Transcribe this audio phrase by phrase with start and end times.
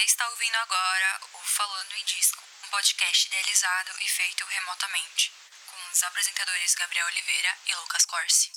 [0.00, 5.30] Você está ouvindo agora o Falando em Disco, um podcast idealizado e feito remotamente,
[5.66, 8.48] com os apresentadores Gabriel Oliveira e Lucas Corsi.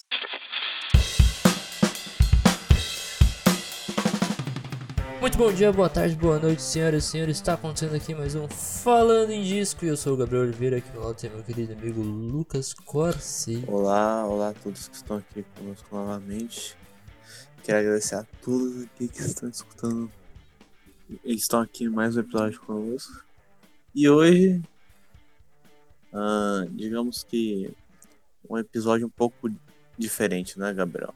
[5.19, 7.35] Muito bom dia, boa tarde, boa noite, senhoras e senhores.
[7.35, 10.77] Está acontecendo aqui mais um Falando em Disco e eu sou o Gabriel Oliveira.
[10.77, 13.65] Aqui no lado tem meu querido amigo Lucas Corsi.
[13.67, 16.77] Olá, olá a todos que estão aqui conosco novamente.
[17.65, 20.22] Quero agradecer a todos aqui que estão escutando.
[21.23, 23.23] Estão aqui mais um episódio conosco.
[23.93, 24.61] E hoje,
[26.13, 27.71] ah, digamos que
[28.49, 29.51] um episódio um pouco
[29.97, 31.13] diferente, né, Gabriel?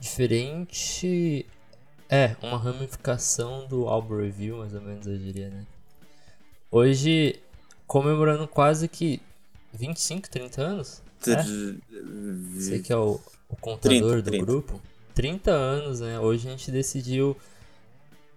[0.00, 1.46] Diferente.
[2.08, 5.64] É, uma ramificação do álbum review, mais ou menos eu diria, né?
[6.70, 7.40] Hoje,
[7.86, 9.20] comemorando quase que
[9.72, 11.02] 25, 30 anos.
[11.26, 11.42] É?
[12.54, 14.44] Você que é o, o contador 30, do 30.
[14.44, 14.82] grupo.
[15.14, 16.18] 30 anos, né?
[16.18, 17.36] Hoje a gente decidiu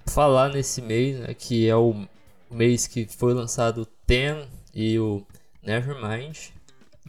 [0.06, 2.06] falar nesse mês, né, que é o
[2.50, 5.26] mês que foi lançado o Ten e o
[5.62, 6.50] Nevermind.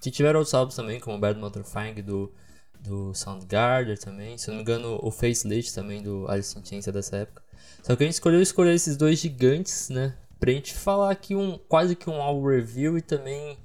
[0.01, 2.33] Que tiveram outros álbuns também, como o Bad Motorfang do,
[2.81, 4.37] do Soundgarden também.
[4.37, 7.43] Se não me engano, o Facelift também do Alice in Chains é dessa época.
[7.83, 10.15] Só que a gente escolheu escolher esses dois gigantes, né?
[10.39, 13.57] Pra gente falar aqui um quase que um álbum review e também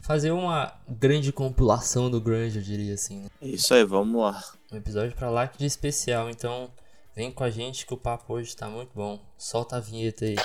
[0.00, 3.22] fazer uma grande compilação do grunge, eu diria assim.
[3.22, 3.28] Né?
[3.42, 4.42] Isso aí, vamos lá.
[4.72, 6.70] Um episódio para lá de especial, então
[7.20, 9.20] vem com a gente que o papo hoje tá muito bom.
[9.36, 10.36] Solta a vinheta aí.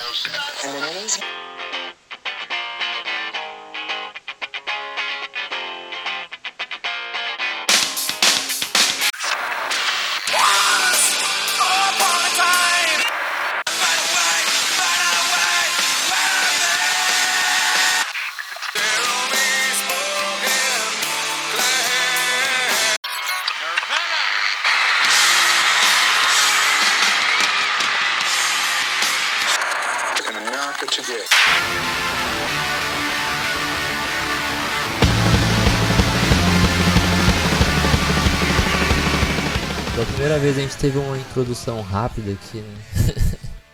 [40.46, 42.78] Vez a gente teve uma introdução rápida aqui, né?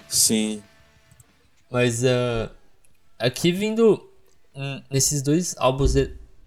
[0.08, 0.62] Sim.
[1.70, 2.50] Mas uh,
[3.18, 4.08] aqui vindo
[4.90, 5.94] nesses dois álbuns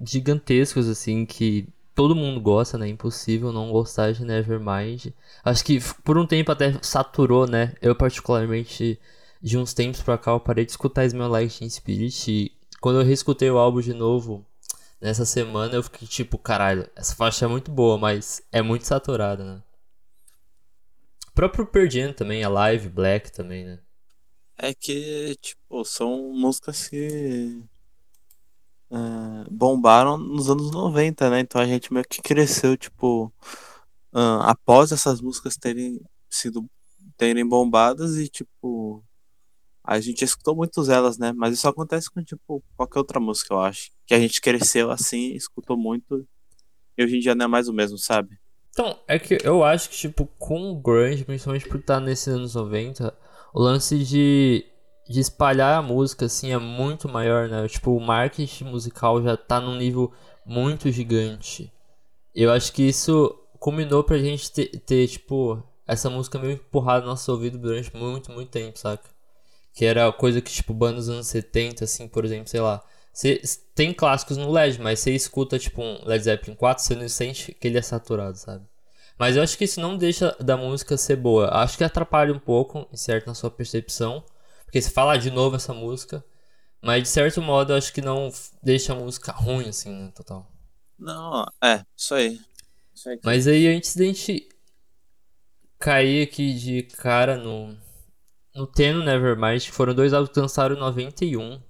[0.02, 2.88] gigantescos, assim, que todo mundo gosta, né?
[2.88, 5.14] Impossível não gostar de Nevermind.
[5.44, 7.74] Acho que por um tempo até saturou, né?
[7.80, 9.00] Eu, particularmente,
[9.40, 12.32] de uns tempos pra cá, eu parei de escutar Smell Like Teen Spirit.
[12.32, 14.44] E quando eu reescutei o álbum de novo,
[15.00, 19.44] nessa semana, eu fiquei tipo, caralho, essa faixa é muito boa, mas é muito saturada,
[19.44, 19.62] né?
[21.36, 23.80] Próprio Perdendo também, a Live, Black também, né?
[24.58, 27.62] É que, tipo, são músicas que
[28.90, 31.42] uh, bombaram nos anos 90, né?
[31.42, 33.26] Então a gente meio que cresceu, tipo,
[34.14, 36.66] uh, após essas músicas terem sido
[37.18, 39.04] terem bombadas e, tipo,
[39.84, 41.34] a gente escutou muitas elas, né?
[41.34, 43.92] Mas isso acontece com, tipo, qualquer outra música, eu acho.
[44.06, 46.28] Que a gente cresceu assim, escutou muito
[46.98, 48.40] e hoje em dia não é mais o mesmo, sabe?
[48.76, 52.56] Então, é que eu acho que, tipo, com o grunge, principalmente por estar nesses anos
[52.56, 53.18] 90,
[53.54, 54.66] o lance de,
[55.08, 57.66] de espalhar a música, assim, é muito maior, né?
[57.70, 60.12] Tipo, o marketing musical já tá num nível
[60.46, 61.72] muito gigante.
[62.36, 67.12] Eu acho que isso culminou pra gente ter, ter tipo, essa música meio empurrada no
[67.12, 69.10] nosso ouvido durante muito, muito tempo, saca?
[69.74, 72.84] Que era coisa que, tipo, bandas dos anos 70, assim, por exemplo, sei lá.
[73.16, 73.40] Você
[73.74, 77.54] tem clássicos no LED, mas você escuta tipo um Led Zeppelin 4, você não sente
[77.54, 78.68] que ele é saturado, sabe?
[79.18, 81.48] Mas eu acho que isso não deixa da música ser boa.
[81.50, 84.22] Acho que atrapalha um pouco, certo, na sua percepção.
[84.66, 86.26] Porque você fala de novo essa música.
[86.82, 88.30] Mas de certo modo eu acho que não
[88.62, 90.52] deixa a música ruim, assim, né, total.
[91.00, 92.38] Não, é, isso aí.
[92.94, 94.50] Isso aí mas aí antes da gente
[95.80, 97.78] cair aqui de cara no,
[98.54, 101.62] no Teno Nevermind, foram dois álbuns que lançaram em 91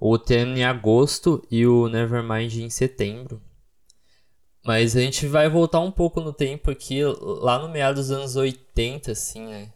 [0.00, 3.40] o Ten em agosto e o Nevermind em setembro.
[4.64, 8.36] Mas a gente vai voltar um pouco no tempo aqui, lá no meados dos anos
[8.36, 9.72] 80, assim, né?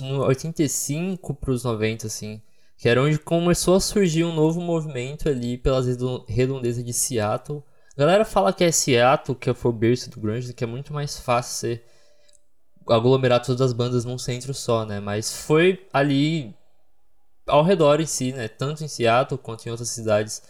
[0.00, 2.42] No 85 para os 90, assim.
[2.76, 5.86] Que era onde começou a surgir um novo movimento ali pelas
[6.26, 7.62] redondezas de Seattle.
[7.96, 10.92] A galera fala que é Seattle, que foi o berço do grunge, que é muito
[10.92, 11.84] mais fácil ser
[12.88, 14.98] aglomerar todas as bandas num centro só, né?
[14.98, 16.52] Mas foi ali
[17.52, 18.48] ao redor em si, né?
[18.48, 20.42] Tanto em Seattle quanto em outras cidades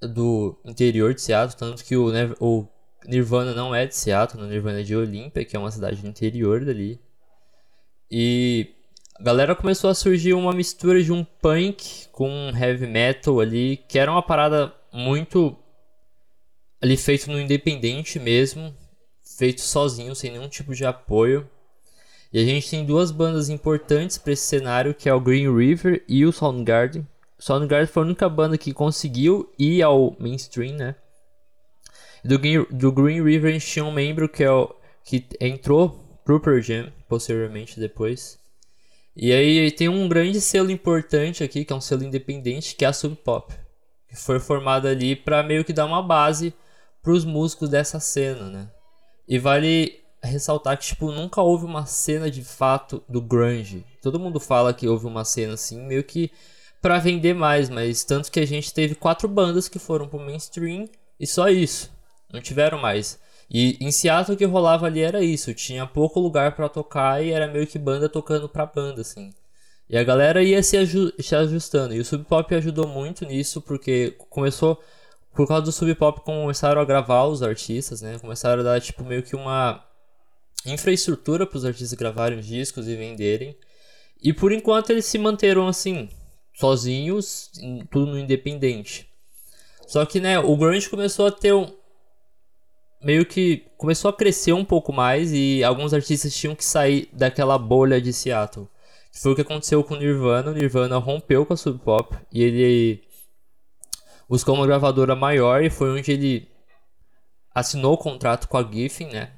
[0.00, 2.68] do interior de Seattle, tanto que o, o
[3.04, 6.06] Nirvana não é de Seattle, o Nirvana é de Olímpia, que é uma cidade do
[6.06, 7.00] interior dali.
[8.08, 8.76] E
[9.18, 13.78] a galera começou a surgir uma mistura de um punk com um heavy metal ali,
[13.88, 15.56] que era uma parada muito
[16.80, 18.72] ali feito no independente mesmo,
[19.36, 21.50] feito sozinho, sem nenhum tipo de apoio.
[22.32, 26.02] E a gente tem duas bandas importantes para esse cenário, que é o Green River
[26.08, 27.06] e o Soundgarden.
[27.38, 30.94] Soundgarden foi a única banda que conseguiu ir ao mainstream, né?
[32.24, 34.74] Do Green, do Green River a gente tinha um membro que, é o,
[35.04, 38.38] que entrou pro Pearl Jam, posteriormente depois.
[39.14, 42.88] E aí tem um grande selo importante aqui, que é um selo independente, que é
[42.88, 43.54] a Sub Pop.
[44.08, 46.52] Que foi formado ali para meio que dar uma base
[47.02, 48.70] pros músicos dessa cena, né?
[49.28, 53.84] E vale ressaltar que, tipo, nunca houve uma cena de fato do grunge.
[54.02, 56.30] Todo mundo fala que houve uma cena assim, meio que
[56.80, 60.88] para vender mais, mas tanto que a gente teve quatro bandas que foram pro mainstream
[61.18, 61.90] e só isso.
[62.32, 63.18] Não tiveram mais.
[63.50, 67.30] E em Seattle o que rolava ali era isso, tinha pouco lugar para tocar e
[67.30, 69.32] era meio que banda tocando pra banda, assim.
[69.88, 70.76] E a galera ia se,
[71.20, 71.94] se ajustando.
[71.94, 74.82] E o Sub Pop ajudou muito nisso, porque começou.
[75.34, 78.18] Por causa do Sub Pop começaram a gravar os artistas, né?
[78.18, 79.84] Começaram a dar tipo meio que uma
[80.66, 83.56] infraestrutura para os artistas gravarem os discos e venderem.
[84.22, 86.08] E por enquanto eles se manteram assim,
[86.54, 87.50] sozinhos,
[87.90, 89.08] tudo no independente.
[89.86, 91.72] Só que, né, o grunge começou a ter um
[93.00, 97.56] meio que começou a crescer um pouco mais e alguns artistas tinham que sair daquela
[97.56, 98.68] bolha de Seattle.
[99.12, 100.50] Foi o que aconteceu com o Nirvana.
[100.50, 103.02] O Nirvana rompeu com a Sub Pop e ele
[104.28, 106.48] buscou uma gravadora maior e foi onde ele
[107.54, 109.35] assinou o contrato com a Giffen, né?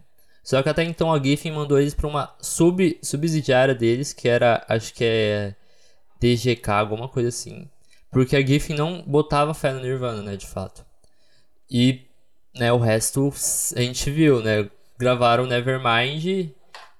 [0.48, 4.64] Só que até então a Giffen mandou eles para uma sub, subsidiária deles, que era,
[4.66, 5.54] acho que é
[6.18, 7.68] DGK, alguma coisa assim.
[8.10, 10.86] Porque a Giffen não botava fé no Nirvana, né, de fato.
[11.70, 12.06] E,
[12.54, 13.30] né, o resto
[13.76, 14.70] a gente viu, né?
[14.98, 16.50] Gravaram Nevermind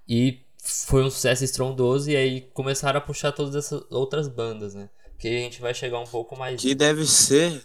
[0.06, 4.90] e foi um sucesso estrondoso e aí começaram a puxar todas essas outras bandas, né?
[5.18, 6.60] Que a gente vai chegar um pouco mais.
[6.60, 7.62] Que deve ser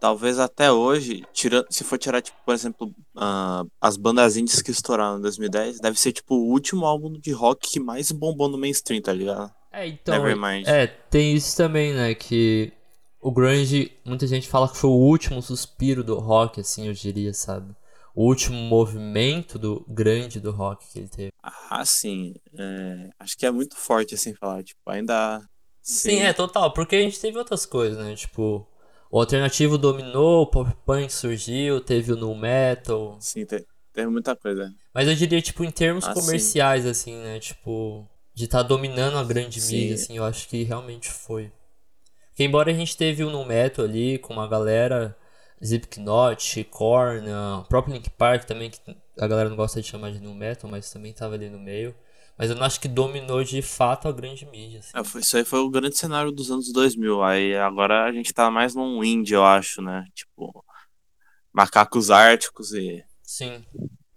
[0.00, 4.70] talvez até hoje, tirando, se for tirar, tipo, por exemplo, uh, as bandas indies que
[4.70, 8.58] estouraram em 2010, deve ser, tipo, o último álbum de rock que mais bombou no
[8.58, 9.52] mainstream, tá ligado?
[9.72, 10.14] É, então.
[10.14, 10.66] Nevermind.
[10.66, 12.14] É, tem isso também, né?
[12.14, 12.72] Que
[13.20, 17.34] o Grunge, muita gente fala que foi o último suspiro do rock, assim, eu diria,
[17.34, 17.74] sabe?
[18.14, 21.32] O último movimento do grande do rock que ele teve.
[21.42, 22.34] Ah, sim.
[22.58, 24.62] É, acho que é muito forte, assim, falar.
[24.62, 25.40] Tipo, ainda.
[25.82, 26.10] Sim.
[26.10, 26.72] sim, é total.
[26.72, 28.14] Porque a gente teve outras coisas, né?
[28.14, 28.66] Tipo,
[29.16, 33.16] o alternativo dominou, o pop punk surgiu, teve o nu metal.
[33.18, 34.70] Sim, te, teve muita coisa.
[34.92, 36.90] Mas eu diria, tipo, em termos ah, comerciais, sim.
[36.90, 37.40] assim, né?
[37.40, 39.74] Tipo, de estar tá dominando a grande sim.
[39.74, 41.50] mídia, assim, eu acho que realmente foi.
[42.28, 45.16] Porque embora a gente teve o nu metal ali, com uma galera,
[45.62, 47.26] Slipknot, Korn,
[47.62, 48.78] o próprio Link Park também, que
[49.18, 51.94] a galera não gosta de chamar de nu metal, mas também tava ali no meio.
[52.38, 54.80] Mas eu não acho que dominou de fato a grande mídia.
[54.80, 54.90] Assim.
[54.94, 57.22] É, foi, isso aí foi o grande cenário dos anos 2000.
[57.22, 60.04] Aí agora a gente tá mais num indie, eu acho, né?
[60.14, 60.64] Tipo,
[61.52, 63.02] macacos árticos e.
[63.22, 63.64] Sim.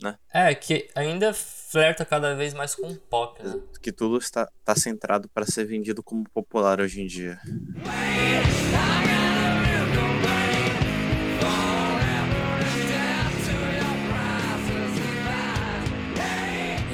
[0.01, 0.17] Né?
[0.33, 3.61] É, que ainda flerta cada vez mais com pop, né?
[3.81, 7.39] Que tudo está, tá centrado para ser vendido como popular hoje em dia.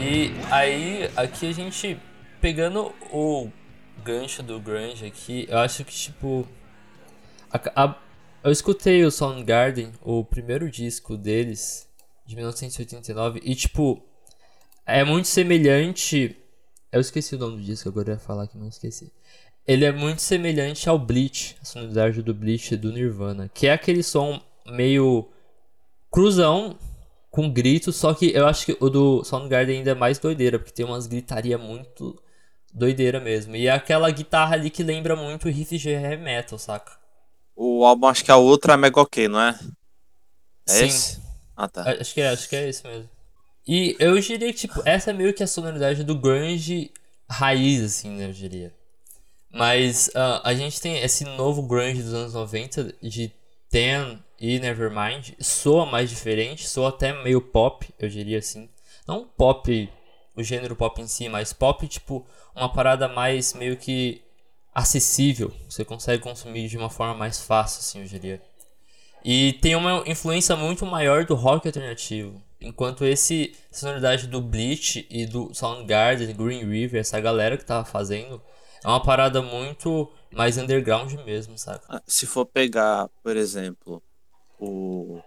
[0.08, 2.00] E aí, aqui a gente
[2.40, 3.50] pegando o
[4.04, 6.48] gancho do grunge aqui, eu acho que tipo
[7.50, 7.96] a, a,
[8.44, 11.90] eu escutei o Soundgarden, o primeiro disco deles
[12.24, 14.00] de 1989 e tipo
[14.86, 16.38] é muito semelhante,
[16.92, 19.12] eu esqueci o nome do disco, agora eu ia falar que não esqueci.
[19.66, 24.04] Ele é muito semelhante ao Bleach, a sonoridade do Bleach do Nirvana, que é aquele
[24.04, 25.28] som meio
[26.12, 26.78] cruzão
[27.36, 30.72] com gritos, só que eu acho que o do Soundgarden ainda é mais doideira, porque
[30.72, 32.18] tem umas gritaria muito
[32.74, 33.58] doideira mesmo.
[33.58, 36.94] E é aquela guitarra ali que lembra muito o riff de heavy metal, saca?
[37.54, 39.60] O álbum acho que é o outro é Mega OK, não é?
[40.66, 40.86] É Sim.
[40.86, 41.22] esse?
[41.58, 41.84] Ah, tá.
[42.00, 43.10] Acho que é, acho que é esse mesmo.
[43.68, 46.90] E eu diria que, tipo, essa é meio que a sonoridade do grunge
[47.30, 48.74] raiz, assim, né, eu diria.
[49.52, 53.30] Mas uh, a gente tem esse novo grunge dos anos 90 de
[53.70, 58.70] Ten, e Nevermind soa mais diferente, soa até meio pop, eu diria assim.
[59.08, 59.90] Não pop,
[60.36, 62.24] o gênero pop em si, mas pop tipo
[62.56, 64.22] uma parada mais meio que
[64.74, 65.52] acessível.
[65.68, 68.40] Você consegue consumir de uma forma mais fácil, assim, eu diria.
[69.24, 72.40] E tem uma influência muito maior do rock alternativo.
[72.62, 78.40] Enquanto esse sonoridade do Bleach e do Soundgarden, Green River, essa galera que tava fazendo,
[78.84, 81.84] é uma parada muito mais underground mesmo, saca?
[81.90, 84.04] Ah, se for pegar, por exemplo,
[84.60, 85.22] o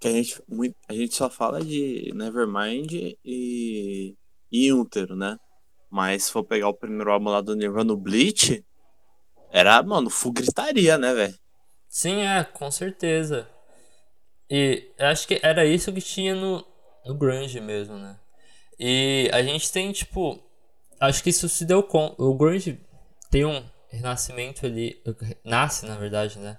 [0.00, 0.42] que a gente,
[0.88, 2.92] a gente só fala de Nevermind
[3.24, 4.16] e,
[4.50, 4.72] e
[5.16, 5.38] né?
[5.90, 8.64] Mas se for pegar o primeiro álbum lá do Nirvana, Bleach,
[9.50, 11.38] era, mano, full gritaria, né, velho?
[11.88, 13.48] Sim, é, com certeza.
[14.50, 16.64] E acho que era isso que tinha no,
[17.04, 18.18] no grunge mesmo, né?
[18.78, 20.42] E a gente tem, tipo.
[21.00, 22.14] Acho que isso se deu com.
[22.18, 22.80] O grunge
[23.30, 25.02] tem um renascimento ali.
[25.44, 26.58] Nasce, na verdade, né?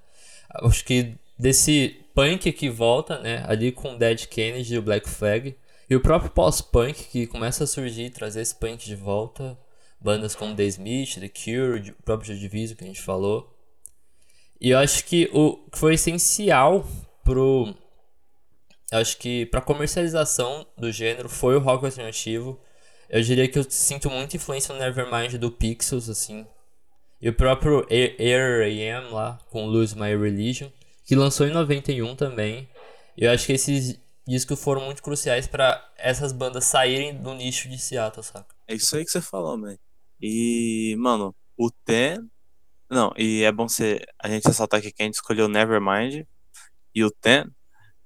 [0.50, 3.44] Acho que desse punk que volta, né?
[3.48, 5.56] Ali com Dead Kennedy e o Black Flag.
[5.90, 9.58] E o próprio pós-punk que começa a surgir, trazer esse punk de volta.
[10.00, 13.54] Bandas como The Smith, The Cure, o próprio Joy que a gente falou.
[14.62, 16.86] E eu acho que o que foi essencial
[17.24, 17.74] pro.
[18.92, 22.60] Acho que pra comercialização do gênero foi o rock alternativo.
[23.10, 26.46] Eu diria que eu sinto muita influência no Nevermind do Pixels, assim.
[27.22, 30.70] E o próprio Air AM lá, com Lose My Religion,
[31.10, 32.70] que lançou em 91 também.
[33.18, 37.80] Eu acho que esses discos foram muito cruciais para essas bandas saírem do nicho de
[37.80, 38.54] Seattle, saca?
[38.68, 39.76] É isso aí que você falou, man.
[40.22, 42.20] E, mano, o Ten
[42.88, 46.28] não, e é bom ser, a gente ressaltar aqui que a gente escolheu Nevermind
[46.94, 47.46] e o Ten,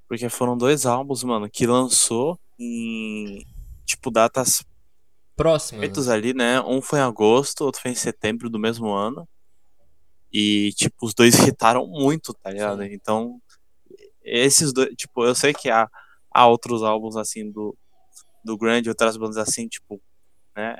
[0.07, 3.45] porque foram dois álbuns, mano, que lançou em,
[3.85, 4.63] tipo, datas
[5.35, 6.13] próximas né?
[6.13, 6.61] ali, né?
[6.61, 9.27] Um foi em agosto, outro foi em setembro do mesmo ano.
[10.33, 12.81] E, tipo, os dois hitaram muito, tá ligado?
[12.81, 12.89] Sim.
[12.91, 13.41] Então,
[14.23, 15.87] esses dois, tipo, eu sei que há,
[16.31, 17.77] há outros álbuns, assim, do,
[18.43, 20.01] do Grande, outras bandas assim, tipo,
[20.55, 20.75] né?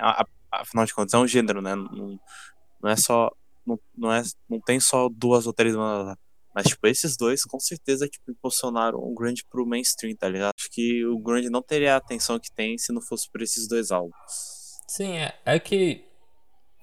[0.51, 1.75] Afinal de contas, é um gênero, né?
[1.75, 2.19] Não,
[2.81, 3.29] não é só
[3.65, 6.17] não, não, é, não tem só duas ou três bandas
[6.53, 10.51] Mas, tipo, esses dois com certeza tipo, impulsionaram o grande pro mainstream, tá ligado?
[10.57, 13.67] Acho que o grande não teria a atenção que tem se não fosse por esses
[13.67, 14.13] dois álbuns.
[14.88, 16.05] Sim, é, é que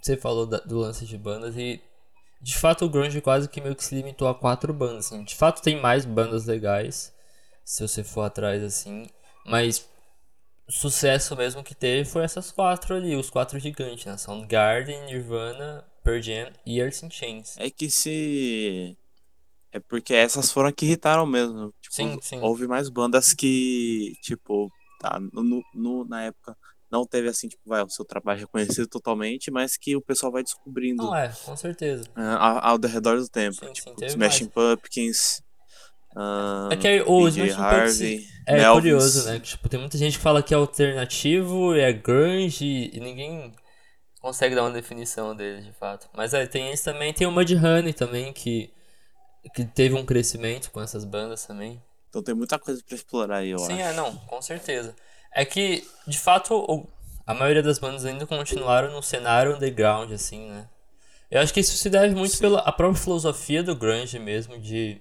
[0.01, 1.81] você falou da, do lance de bandas e
[2.41, 5.23] de fato o grunge quase que meio que se limitou a quatro bandas, assim.
[5.25, 7.13] De fato tem mais bandas legais
[7.65, 9.07] se você for atrás assim,
[9.47, 9.89] mas
[10.67, 14.17] o sucesso mesmo que teve foi essas quatro ali, os quatro gigantes, né?
[14.17, 17.57] Soundgarden, Nirvana, Pearl Jam e in Chains.
[17.59, 18.97] É que se
[19.73, 21.73] é porque essas foram que irritaram mesmo.
[21.81, 22.41] Tipo, sim, sim.
[22.41, 26.57] Houve mais bandas que, tipo, tá, no, no, na época
[26.91, 30.43] não teve assim, tipo, vai, o seu trabalho reconhecido totalmente, mas que o pessoal vai
[30.43, 31.05] descobrindo.
[31.05, 32.05] Não, é, com certeza.
[32.17, 33.65] Uh, ao, ao redor do tempo.
[33.65, 34.77] Sim, tipo, sim, Smashing mais.
[34.77, 35.43] Pumpkins.
[36.17, 38.75] Uh, é que o Smashing Pumpkins é Melvins.
[38.75, 39.39] curioso, né?
[39.39, 43.53] Tipo, tem muita gente que fala que é alternativo, é grunge, e ninguém
[44.21, 46.09] consegue dar uma definição dele, de fato.
[46.13, 48.73] Mas é, tem esse também, tem o Mudhoney também, que,
[49.55, 51.81] que teve um crescimento com essas bandas também.
[52.09, 53.83] Então tem muita coisa para explorar aí, eu Sim, acho.
[53.83, 54.97] é, não, com certeza.
[55.33, 56.87] É que, de fato,
[57.27, 60.69] a maioria das bandas ainda continuaram no cenário underground, assim, né?
[61.31, 62.41] Eu acho que isso se deve muito Sim.
[62.41, 65.01] pela a própria filosofia do grunge mesmo, de...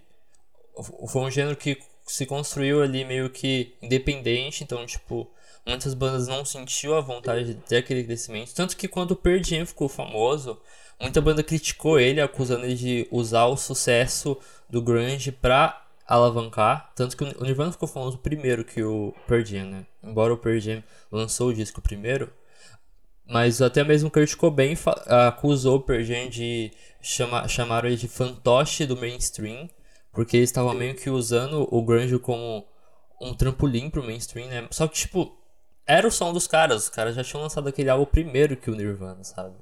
[1.07, 5.29] Foi um gênero que se construiu ali meio que independente, então, tipo
[5.65, 8.53] muitas bandas não sentiu a vontade de ter aquele crescimento.
[8.53, 10.59] Tanto que quando o Pearl Jam ficou famoso,
[10.99, 14.37] muita banda criticou ele, acusando ele de usar o sucesso
[14.69, 16.91] do grunge pra alavancar.
[16.95, 19.85] Tanto que o Nirvana ficou famoso primeiro que o Pearl Jam, né?
[20.03, 22.33] Embora o Pearl Jam lançou o disco primeiro.
[23.25, 24.75] Mas até mesmo Kurt Cobain
[25.27, 29.69] acusou o Pearl Jam de chamar, ele de fantoche do mainstream.
[30.11, 32.65] Porque eles estavam meio que usando o grunge como
[33.21, 34.67] um trampolim pro mainstream, né?
[34.71, 35.37] Só que, tipo,
[35.85, 36.83] era o som dos caras.
[36.83, 39.55] Os caras já tinham lançado aquele álbum primeiro que o Nirvana, sabe?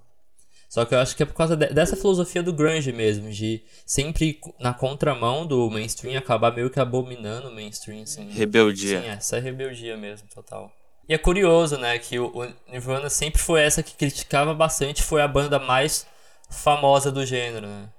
[0.70, 3.64] Só que eu acho que é por causa de, dessa filosofia do grunge mesmo, de
[3.86, 8.30] sempre na contramão do mainstream acabar meio que abominando o mainstream, assim.
[8.30, 9.02] Rebeldia.
[9.02, 10.72] Sim, essa é rebeldia mesmo, total.
[11.08, 15.22] E é curioso, né, que o, o Nirvana sempre foi essa que criticava bastante, foi
[15.22, 16.06] a banda mais
[16.50, 17.90] famosa do gênero, né?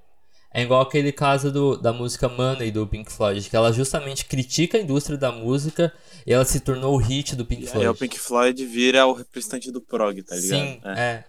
[0.52, 4.78] É igual aquele caso do, da música Money do Pink Floyd, que ela justamente critica
[4.78, 5.92] a indústria da música
[6.26, 7.86] e ela se tornou o hit do Pink Floyd.
[7.86, 10.58] Aí o Pink Floyd vira o representante do prog, tá ligado?
[10.58, 11.00] Sim, é.
[11.00, 11.24] é.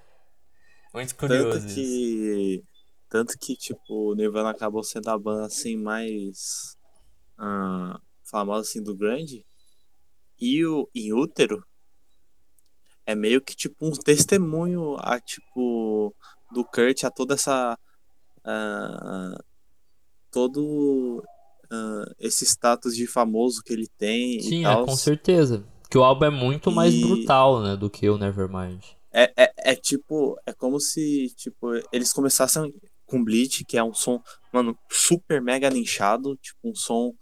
[0.93, 2.63] Muito curioso tanto que.
[3.09, 6.77] Tanto que, tipo, o Nirvana acabou sendo a banda, assim, mais
[7.39, 9.43] uh, famosa, assim, do grande.
[10.39, 11.65] E o Em Útero
[13.05, 16.13] é meio que, tipo, um testemunho a, tipo,
[16.53, 17.77] do Kurt a toda essa...
[18.39, 19.43] Uh,
[20.31, 21.23] todo
[21.71, 24.39] uh, esse status de famoso que ele tem.
[24.41, 25.65] Sim, é, com certeza.
[25.89, 27.01] Que o álbum é muito mais e...
[27.01, 28.83] brutal, né, do que o Nevermind.
[29.11, 32.73] É, é, é tipo, é como se tipo, eles começassem
[33.05, 34.21] com Bleach, que é um som,
[34.53, 37.13] mano, super mega nichado, tipo, um som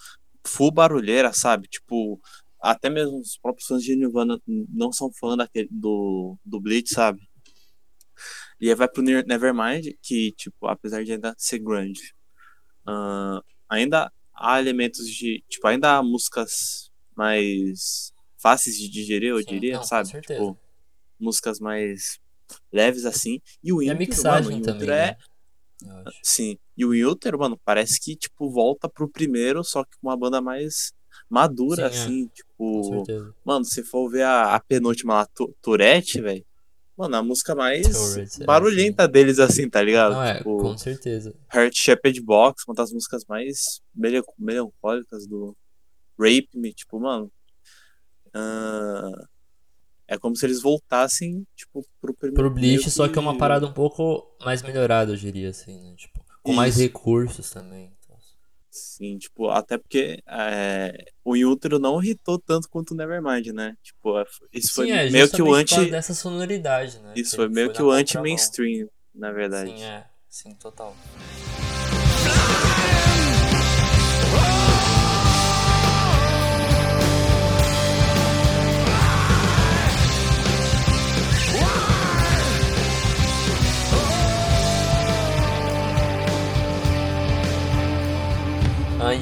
[0.46, 1.67] full barulheira, sabe?
[1.67, 2.20] Tipo,
[2.60, 7.22] até mesmo os próprios fãs de Nirvana não são fã daquele, do, do Bleach, sabe?
[8.60, 12.13] E aí vai pro Nevermind, que, tipo, apesar de ainda ser grande,
[12.88, 15.44] uh, ainda há elementos de.
[15.48, 20.10] Tipo, ainda há músicas mais fáceis de digerir, eu Sim, diria, não, sabe?
[20.22, 20.58] Tipo,
[21.19, 22.19] músicas mais
[22.71, 23.41] leves assim.
[23.63, 25.17] E o e a mixagem mano, também, é.
[25.81, 26.03] Né?
[26.24, 26.57] Sim.
[26.75, 30.41] E o Inter, mano, parece que, tipo, volta pro primeiro, só que com uma banda
[30.41, 30.91] mais
[31.29, 32.03] madura, Sim, é.
[32.03, 33.33] assim, Com tipo.
[33.43, 35.27] Mano, se for ver a, a penúltima lá,
[35.62, 36.45] Tourette, velho.
[36.97, 40.13] Mano, a música mais é, barulhenta deles, assim, tá ligado?
[40.13, 41.31] Não, é, tipo, com certeza.
[41.53, 45.55] Heart Shaped Box, uma das músicas mais melan- melancólicas do
[46.19, 47.31] Rape Me, tipo, mano.
[48.33, 49.12] ah,
[50.07, 52.41] é como se eles voltassem, tipo, pro primeiro.
[52.41, 55.79] Pro Bleach, meio só que é uma parada um pouco mais melhorada, eu diria, assim,
[55.81, 55.93] né?
[55.95, 56.83] Tipo, com mais Isso.
[56.83, 57.91] recursos também.
[58.03, 58.17] então.
[58.71, 63.75] Sim, tipo, até porque é, o Inútero não hitou tanto quanto o Nevermind, né?
[63.83, 65.91] Tipo, é, isso foi Sim, é, meio que o anti.
[65.91, 67.13] dessa sonoridade, né?
[67.15, 69.71] Isso que foi meio na que o anti-mainstream, na verdade.
[69.71, 70.05] Sim, é.
[70.29, 70.95] Sim, total.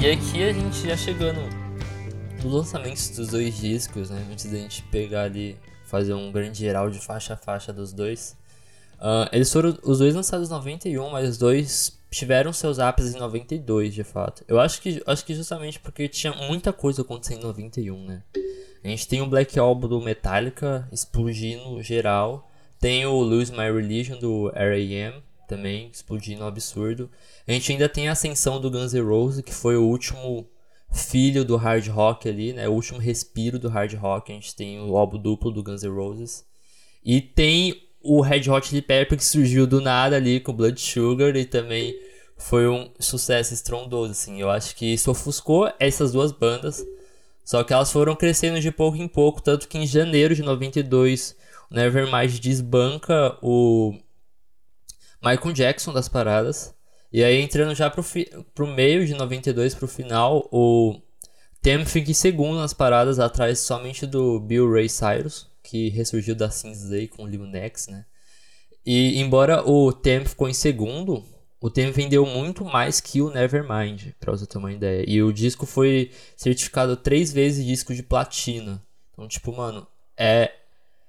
[0.05, 1.39] E aqui a gente já chegando
[2.43, 4.23] no lançamento dos dois discos, né?
[4.31, 8.37] Antes da gente pegar ali, fazer um grande geral de faixa a faixa dos dois.
[8.99, 13.19] Ah, eles foram os dois lançados em 91, mas os dois tiveram seus ápices em
[13.19, 14.45] 92, de fato.
[14.47, 18.21] Eu acho que, acho que justamente porque tinha muita coisa acontecendo em 91, né?
[18.83, 22.47] A gente tem o Black Album do Metallica explodindo geral.
[22.79, 25.15] Tem o Lose My Religion do R.A.M.
[25.47, 27.09] também explodindo um absurdo.
[27.47, 30.47] A gente ainda tem a ascensão do Guns N' Roses, que foi o último
[30.91, 32.67] filho do hard rock ali, né?
[32.67, 34.31] O último respiro do hard rock.
[34.31, 36.45] A gente tem o álbum duplo do Guns N' Roses.
[37.03, 41.35] E tem o Red Hot Chili Pepper que surgiu do nada ali com Blood Sugar
[41.35, 41.95] e também
[42.37, 44.39] foi um sucesso estrondoso, assim.
[44.39, 46.85] Eu acho que isso ofuscou essas duas bandas,
[47.43, 51.35] só que elas foram crescendo de pouco em pouco, tanto que em janeiro de 92
[51.69, 53.95] o Nevermind desbanca o
[55.23, 56.73] Michael Jackson das paradas.
[57.11, 60.99] E aí entrando já pro, fi pro meio de 92 pro final, o
[61.61, 66.49] Tem fica em segundo nas paradas, atrás somente do Bill Ray Cyrus, que ressurgiu da
[66.49, 68.05] cinzas aí com o Lil Nex, né?
[68.85, 71.23] E embora o Tem ficou em segundo,
[71.59, 75.03] o Tem vendeu muito mais que o Nevermind, pra você ter uma ideia.
[75.07, 78.83] E o disco foi certificado três vezes disco de platina.
[79.11, 79.87] Então, tipo, mano,
[80.17, 80.51] é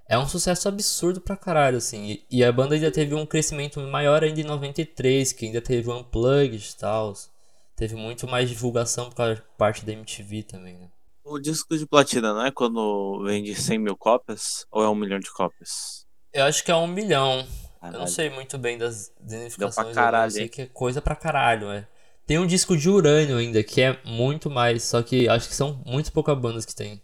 [0.08, 2.10] é um sucesso absurdo pra caralho, assim.
[2.10, 5.90] E, e a banda ainda teve um crescimento maior ainda em 93, que ainda teve
[5.90, 7.12] Unplugged e tal.
[7.74, 10.88] Teve muito mais divulgação por causa parte da MTV também, né?
[11.24, 15.18] O disco de platina não é quando vende 100 mil cópias ou é um milhão
[15.18, 16.06] de cópias?
[16.32, 17.40] Eu acho que é um milhão.
[17.40, 17.46] Eu
[17.86, 18.08] não Caralho.
[18.08, 19.94] sei muito bem das identificações.
[19.94, 20.48] caralho, eu sei hein?
[20.48, 21.86] que é coisa pra caralho, é.
[22.26, 25.80] Tem um disco de urânio ainda, que é muito mais, só que acho que são
[25.84, 27.00] muito poucas bandas que tem.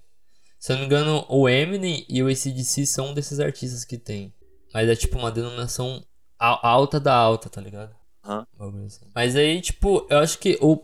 [0.63, 3.99] Se eu não me engano, o Eminem e o ACDC são um desses artistas que
[3.99, 4.33] tem.
[4.73, 6.01] Mas é tipo uma denominação
[6.39, 7.93] alta da alta, tá ligado?
[8.87, 9.11] Assim.
[9.13, 10.81] Mas aí, tipo, eu acho que o,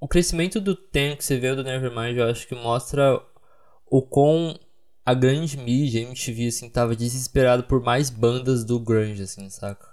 [0.00, 3.22] o crescimento do tempo que você vê do Nevermind, eu acho que mostra
[3.84, 4.58] o quão
[5.04, 9.86] a grande mídia, a MTV, assim, tava desesperado por mais bandas do grunge, assim, saca?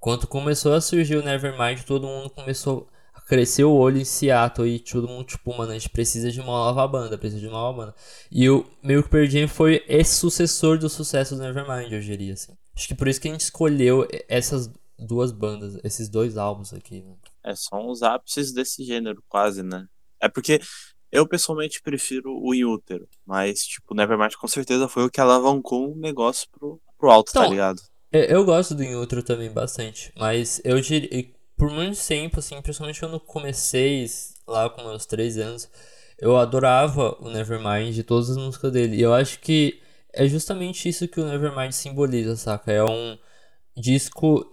[0.00, 2.90] Quando começou a surgir o Nevermind, todo mundo começou
[3.30, 6.40] a crescer o olho em Seattle e todo mundo, tipo, mano, a gente precisa de
[6.40, 7.94] uma nova banda, precisa de uma nova banda.
[8.30, 12.34] E o meio que Pearl Jam foi esse sucessor do sucesso do Nevermind, eu diria,
[12.34, 12.52] assim.
[12.74, 17.02] Acho que por isso que a gente escolheu essas duas bandas, esses dois álbuns aqui,
[17.02, 17.14] né?
[17.44, 19.86] É, são os ápices desse gênero, quase, né?
[20.20, 20.60] É porque
[21.10, 25.92] eu pessoalmente prefiro o In Utero, mas, tipo, Nevermind com certeza foi o que alavancou
[25.92, 27.80] o negócio pro, pro alto, tá Então, ligado?
[28.12, 31.08] Eu, eu gosto do Inutro também bastante, mas eu diria,
[31.60, 34.06] por muito tempo, assim, principalmente quando comecei
[34.48, 35.68] lá com meus 3 anos,
[36.18, 38.96] eu adorava o Nevermind de todas as músicas dele.
[38.96, 39.80] E eu acho que
[40.12, 42.72] é justamente isso que o Nevermind simboliza, saca?
[42.72, 43.16] É um
[43.76, 44.48] disco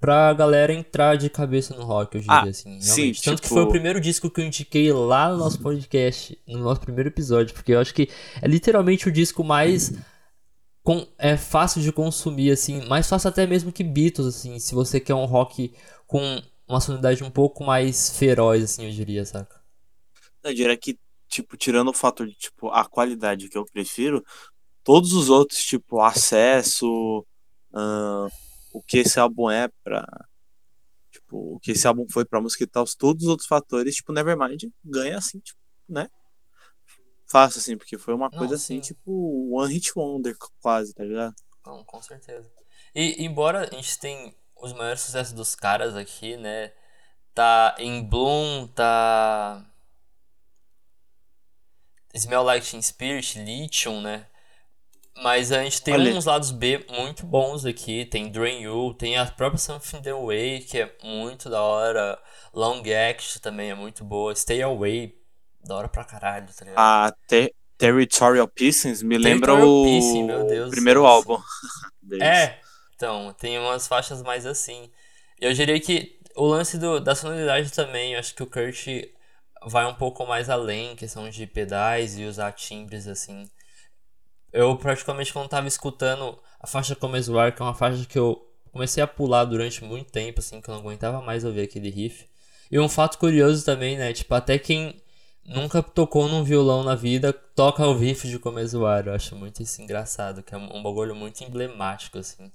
[0.00, 2.80] pra galera entrar de cabeça no rock, eu diria Ah, assim.
[2.80, 3.12] sim.
[3.12, 6.58] Tanto que tipo- foi o primeiro disco que eu indiquei lá no nosso podcast, no
[6.60, 8.08] nosso primeiro episódio, porque eu acho que
[8.40, 9.92] é literalmente o disco mais
[10.82, 14.98] com- é fácil de consumir, assim, mais fácil até mesmo que Beatles, assim, se você
[14.98, 15.72] quer um rock
[16.10, 19.62] com uma sonoridade um pouco mais feroz, assim, eu diria, saca?
[20.42, 24.24] Eu diria que, tipo, tirando o fator de, tipo, a qualidade que eu prefiro,
[24.82, 27.24] todos os outros, tipo, acesso,
[27.72, 28.28] ahn,
[28.72, 30.04] o que esse álbum é pra.
[31.12, 34.12] Tipo, o que esse álbum foi pra música e tal, todos os outros fatores, tipo,
[34.12, 36.08] Nevermind ganha assim, tipo, né?
[37.28, 38.80] Fácil, assim, porque foi uma Não, coisa assim, sim.
[38.80, 41.34] tipo, One Hit Wonder, quase, tá ligado?
[41.64, 42.50] Não, com certeza.
[42.92, 46.72] E embora a gente tenha os maiores sucessos dos caras aqui, né?
[47.34, 49.64] Tá em Bloom, tá.
[52.14, 54.26] Smell Like Teen Spirit, Lithium, né?
[55.22, 56.14] Mas a gente tem Olha.
[56.14, 58.04] uns lados B muito bons aqui.
[58.04, 62.18] Tem Drain You, tem a própria Something The Way, que é muito da hora.
[62.54, 64.34] Long Act também é muito boa.
[64.34, 65.14] Stay Away,
[65.64, 66.78] da hora pra caralho, tá ligado?
[66.78, 69.84] A Ter Territorial Pieces me lembra o
[70.46, 71.06] Deus do primeiro céu.
[71.08, 71.38] álbum.
[72.20, 72.58] É,
[73.00, 74.90] então, tem umas faixas mais assim.
[75.40, 78.86] Eu diria que o lance do, da sonoridade também, acho que o Kurt
[79.64, 83.48] vai um pouco mais além, questão de pedais e usar timbres assim.
[84.52, 88.46] Eu praticamente quando tava escutando a faixa Começo Ar, que é uma faixa que eu
[88.70, 92.28] comecei a pular durante muito tempo, assim, que eu não aguentava mais ouvir aquele riff.
[92.70, 94.12] E um fato curioso também, né?
[94.12, 95.02] Tipo, até quem
[95.42, 99.06] nunca tocou num violão na vida toca o riff de Começo Ar.
[99.06, 102.52] Eu acho muito isso engraçado, que é um bagulho muito emblemático, assim.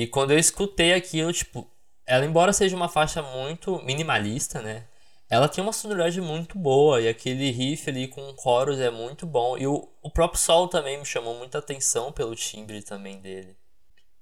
[0.00, 1.66] E quando eu escutei aquilo, tipo,
[2.06, 4.86] ela, embora seja uma faixa muito minimalista, né?
[5.30, 9.58] Ela tem uma sonoridade muito boa e aquele riff ali com coros é muito bom.
[9.58, 13.56] E o, o próprio sol também me chamou muita atenção pelo timbre também dele.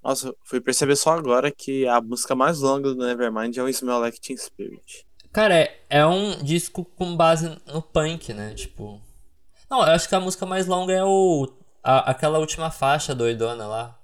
[0.03, 3.99] Nossa, fui perceber só agora que a música mais longa do Nevermind é o Smell
[4.01, 5.07] Like Teen Spirit.
[5.33, 8.55] Cara, é, é um disco com base no punk, né?
[8.55, 9.01] Tipo.
[9.71, 11.53] Não, eu acho que a música mais longa é o.
[11.83, 13.99] a- aquela última faixa doidona lá.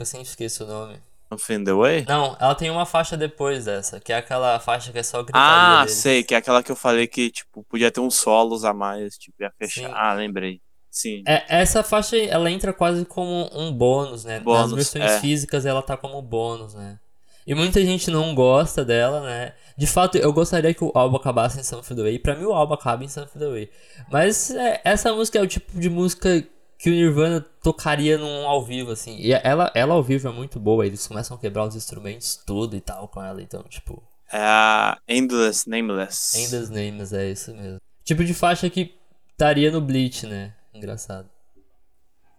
[0.00, 0.96] Eu sempre esqueço o nome.
[1.38, 2.06] Find the Way?
[2.08, 5.46] Não, ela tem uma faixa depois dessa, que é aquela faixa que é só gritaria
[5.46, 5.94] Ah, deles.
[5.94, 9.16] sei, que é aquela que eu falei que, tipo, podia ter uns solos a mais,
[9.16, 9.88] tipo, ia fechar.
[9.88, 9.94] Sim.
[9.94, 10.60] Ah, lembrei.
[10.90, 11.22] Sim.
[11.28, 14.40] É, essa faixa, ela entra quase como um bônus, né?
[14.40, 15.20] Bônus, Nas versões é.
[15.20, 16.98] físicas, ela tá como bônus, né?
[17.46, 19.52] E muita gente não gosta dela, né?
[19.76, 22.18] De fato, eu gostaria que o álbum acabasse em Some of the Way.
[22.18, 23.70] Pra mim, o álbum acaba em Some of the Way.
[24.10, 26.44] Mas é, essa música é o tipo de música
[26.80, 29.16] que o Nirvana tocaria num ao vivo, assim.
[29.18, 30.86] E ela, ela ao vivo é muito boa.
[30.86, 33.42] Eles começam a quebrar os instrumentos, tudo e tal, com ela.
[33.42, 34.02] Então, tipo...
[34.32, 36.38] É a Endless Nameless.
[36.38, 37.78] Endless Names, é isso mesmo.
[38.02, 38.94] Tipo de faixa que
[39.30, 40.56] estaria no Bleach, né?
[40.72, 41.28] Engraçado.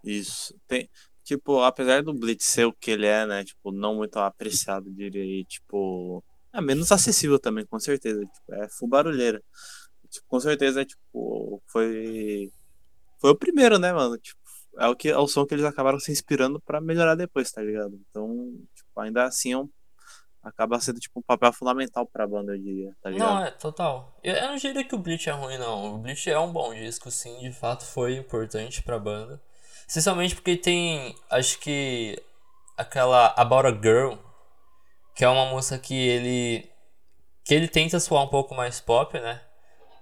[0.04, 0.56] Isso.
[0.68, 0.90] Tem,
[1.24, 3.44] tipo, apesar do Blitz ser o que ele é, né?
[3.44, 6.24] Tipo, não muito apreciado, diria aí, tipo.
[6.54, 8.20] É menos acessível também, com certeza.
[8.20, 9.42] Tipo, é full barulheira.
[10.10, 12.50] Tipo, com certeza, tipo, foi.
[13.22, 14.18] Foi o primeiro, né, mano?
[14.18, 14.40] Tipo,
[14.80, 17.62] é o, que, é o som que eles acabaram se inspirando pra melhorar depois, tá
[17.62, 17.94] ligado?
[18.10, 19.70] Então, tipo, ainda assim é um,
[20.42, 23.36] acaba sendo tipo um papel fundamental pra banda, eu diria, tá ligado?
[23.36, 24.18] Não, é, total.
[24.24, 25.96] Eu, não diria que o Bleach é ruim, não.
[25.96, 29.40] O Bleach é um bom disco, sim, de fato foi importante pra banda.
[29.88, 32.22] Especialmente porque tem, acho que,
[32.78, 34.16] aquela About a Girl,
[35.16, 36.70] que é uma música que ele.
[37.46, 39.42] que ele tenta soar um pouco mais pop, né?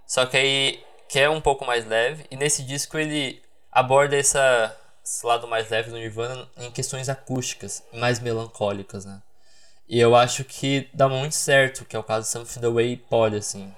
[0.07, 2.23] Só que aí que é um pouco mais leve.
[2.29, 3.41] E nesse disco ele
[3.71, 9.21] aborda essa, esse lado mais leve do Nirvana em questões acústicas, mais melancólicas, né?
[9.87, 12.97] E eu acho que dá muito certo, que é o caso de Something the Way
[13.09, 13.73] pode, assim.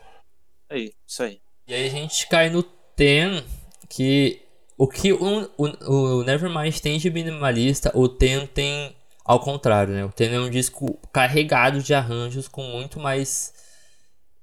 [0.69, 1.39] Aí, isso aí.
[1.65, 3.45] E aí a gente cai no Ten,
[3.87, 4.45] que
[4.77, 10.03] o que o, o, o Nevermind tem de minimalista, o Ten tem ao contrário, né?
[10.03, 13.53] O Ten é um disco carregado de arranjos com muito mais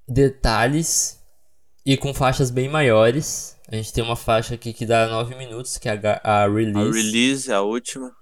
[0.09, 1.18] detalhes
[1.89, 3.57] e com faixas bem maiores.
[3.67, 6.77] A gente tem uma faixa aqui que dá 9 minutos, que é a, a Release.
[6.77, 8.15] A release, a última.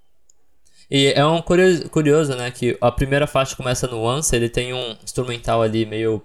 [0.88, 2.48] E é um curioso, curioso, né?
[2.52, 6.22] Que a primeira faixa começa no Once, ele tem um instrumental ali meio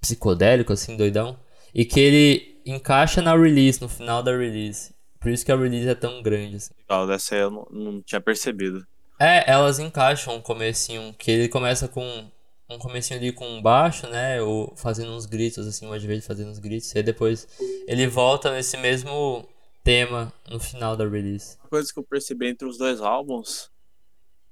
[0.00, 1.36] psicodélico, assim, doidão.
[1.74, 4.94] E que ele encaixa na release, no final da release.
[5.18, 6.72] Por isso que a release é tão grande, assim.
[6.88, 8.86] Legal, dessa aí eu não, não tinha percebido.
[9.18, 12.30] É, elas encaixam um comecinho, que ele começa com
[12.68, 14.42] um comecinho ali com um baixo, né?
[14.42, 16.92] Ou fazendo uns gritos, assim, Ed Vedder fazendo uns gritos.
[16.94, 17.46] E aí depois
[17.86, 19.48] ele volta nesse mesmo
[19.84, 21.56] tema no final da release.
[21.62, 23.70] Uma coisa que eu percebi entre os dois álbuns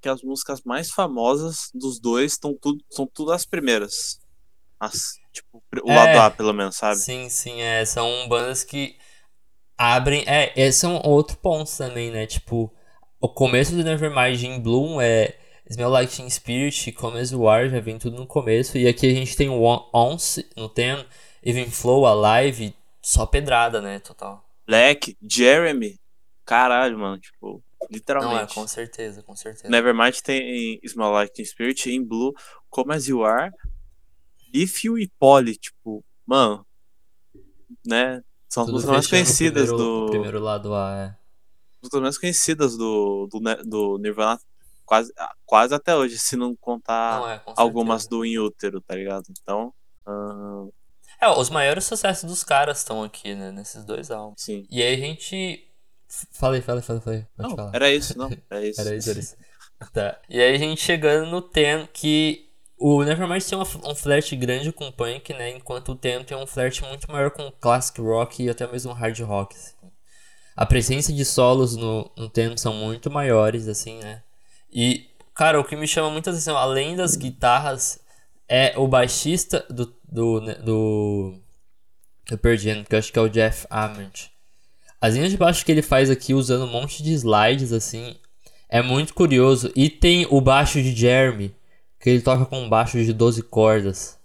[0.01, 4.21] que as músicas mais famosas dos dois estão tudo, são tudo as primeiras.
[4.79, 5.97] As, tipo, o É.
[5.97, 6.97] lado A, pelo menos, sabe?
[6.97, 7.85] Sim, sim, é.
[7.87, 8.97] São bandas que
[9.79, 10.23] abrem.
[10.27, 12.27] É, esse é um outro ponto também, né?
[12.27, 12.71] Tipo,
[13.19, 15.39] o começo do Nevermind em Bloom é
[15.71, 18.77] Smell Like Teen Spirit, Começo War, já vem tudo no começo.
[18.77, 21.05] E aqui a gente tem o On- Once no Ten,
[21.43, 23.99] Even Flow, Alive, só pedrada, né?
[23.99, 24.45] Total.
[24.67, 25.99] Black, Jeremy,
[26.45, 28.55] caralho, mano, tipo, Não, é, literalmente.
[28.55, 29.69] com certeza, com certeza.
[29.69, 32.33] Nevermind tem Smell Like Teen Spirit, em Blue,
[32.71, 33.51] Come As You Are,
[34.53, 36.65] If You e Polly, tipo, mano,
[37.87, 38.23] né?
[38.49, 40.11] São as músicas mais conhecidas primeiro, do.
[40.11, 41.17] primeiro lado A, é.
[41.83, 44.39] músicas mais conhecidas do, do, do Nirvana
[44.85, 45.13] quase,
[45.47, 49.25] quase até hoje, se não contar Não, é, com algumas do In Útero, tá ligado?
[49.31, 49.73] Então,
[50.07, 50.67] ah,
[51.21, 53.51] É, os maiores sucessos dos caras estão aqui, né?
[53.53, 54.41] Nesses dois álbuns.
[54.43, 54.67] sim.
[54.71, 55.67] E aí a gente.
[56.33, 57.27] Falei, falei, falei, falei.
[57.37, 57.71] Pode Não, falar.
[57.75, 58.31] era isso, não.
[58.51, 58.81] Era isso.
[58.81, 59.37] Era isso, era isso.
[59.93, 60.21] tá.
[60.29, 64.71] E aí a gente chegando no Ten, que o Nevermind tem uma- um flerte grande
[64.71, 65.51] com punk, né?
[65.51, 69.19] Enquanto o Ten tem um flerte muito maior com classic rock e até mesmo hard
[69.21, 69.57] rock.
[69.57, 69.75] assim.
[70.57, 74.23] A presença de solos no, no Ten são muito maiores, assim, né?
[74.75, 78.01] E, cara, o que me chama muita atenção, além das guitarras,
[78.49, 81.41] é o baixista do, do, né, do
[82.29, 84.31] Eu perdi, porque eu acho que é o Jeff Ament.
[85.01, 88.17] As linhas de baixo que ele faz aqui usando um monte de slides assim
[88.69, 89.71] é muito curioso.
[89.77, 91.55] E tem o baixo de Jeremy,
[92.01, 94.19] que ele toca com um baixo de 12 cordas.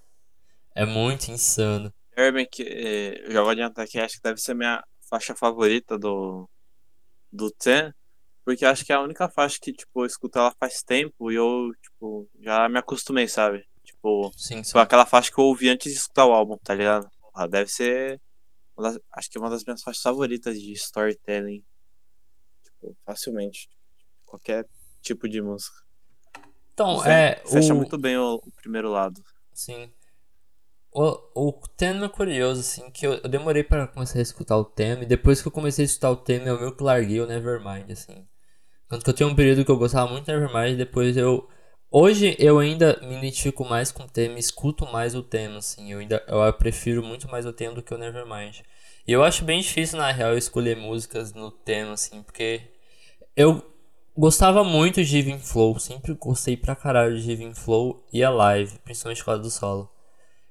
[0.74, 1.94] É muito insano.
[2.18, 5.98] Jeremy, que eh, eu já vou adiantar que acho que deve ser minha faixa favorita
[6.00, 6.50] do,
[7.32, 7.94] do Ten,
[8.50, 11.36] porque acho que é a única faixa que, tipo, eu escuto ela faz tempo e
[11.36, 13.64] eu, tipo, já me acostumei, sabe?
[13.84, 14.72] Tipo, Sim, sim.
[14.72, 17.08] foi aquela faixa que eu ouvi antes de escutar o álbum, tá ligado?
[17.22, 18.20] Porra, deve ser.
[18.76, 21.64] uma das- acho que é uma das minhas faixas favoritas de storytelling.
[22.64, 23.70] Tipo, facilmente.
[24.26, 24.66] Qualquer
[25.04, 25.76] tipo de música.
[26.74, 27.44] Então, Fe- é.
[27.46, 27.78] Fecha o...
[27.78, 29.22] muito bem o, o primeiro lado.
[29.54, 29.94] Sim.
[30.92, 34.66] O, o tema é curioso, assim, que eu, eu demorei pra começar a escutar o
[34.66, 37.28] tema, e depois que eu comecei a escutar o tema, eu meio que larguei o
[37.28, 38.28] Nevermind, assim.
[38.90, 41.48] Tanto que eu tinha um período que eu gostava muito do Nevermind, depois eu.
[41.92, 45.92] Hoje eu ainda me identifico mais com o tema, escuto mais o tema, assim.
[45.92, 48.62] Eu ainda eu prefiro muito mais o tema do que o Nevermind.
[49.08, 52.62] E eu acho bem difícil, na real, escolher músicas no tema, assim, porque
[53.36, 53.64] eu
[54.18, 59.20] gostava muito de Giving Flow, sempre gostei pra caralho de Giving Flow e Alive, principalmente
[59.20, 59.90] por causa do solo.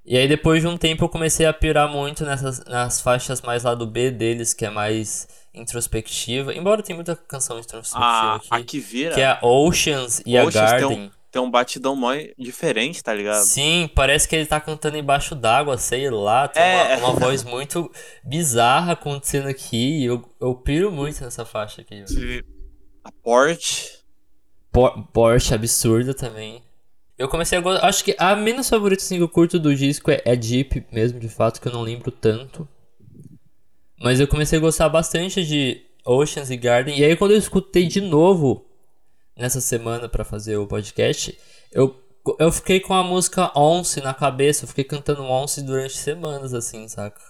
[0.04, 3.64] E aí depois de um tempo eu comecei a pirar muito nessas nas faixas mais
[3.64, 6.54] lá do B deles, que é mais introspectiva.
[6.54, 9.14] Embora tenha muita canção introspectiva A, aqui, a que vira.
[9.14, 11.10] que é a Oceans e Oceans a tem um- Garden.
[11.30, 13.42] Tem um batidão mó diferente, tá ligado?
[13.44, 16.48] Sim, parece que ele tá cantando embaixo d'água, sei lá.
[16.48, 16.96] Tem É.
[16.96, 17.92] uma, uma voz muito
[18.24, 20.00] bizarra acontecendo aqui.
[20.00, 22.02] E eu, eu piro muito nessa faixa aqui.
[23.04, 23.98] A Porsche.
[24.72, 26.62] Por- Porsche absurda também.
[27.18, 27.86] Eu comecei a gostar.
[27.86, 31.20] Acho que a menos favorita assim, que eu curto do disco é, é Deep mesmo,
[31.20, 32.66] de fato, que eu não lembro tanto.
[34.00, 36.98] Mas eu comecei a gostar bastante de Oceans e Garden.
[36.98, 38.64] E aí quando eu escutei de novo
[39.36, 41.36] nessa semana pra fazer o podcast,
[41.72, 41.96] eu,
[42.38, 44.64] eu fiquei com a música Once na cabeça.
[44.64, 47.20] Eu fiquei cantando Once durante semanas, assim, saca?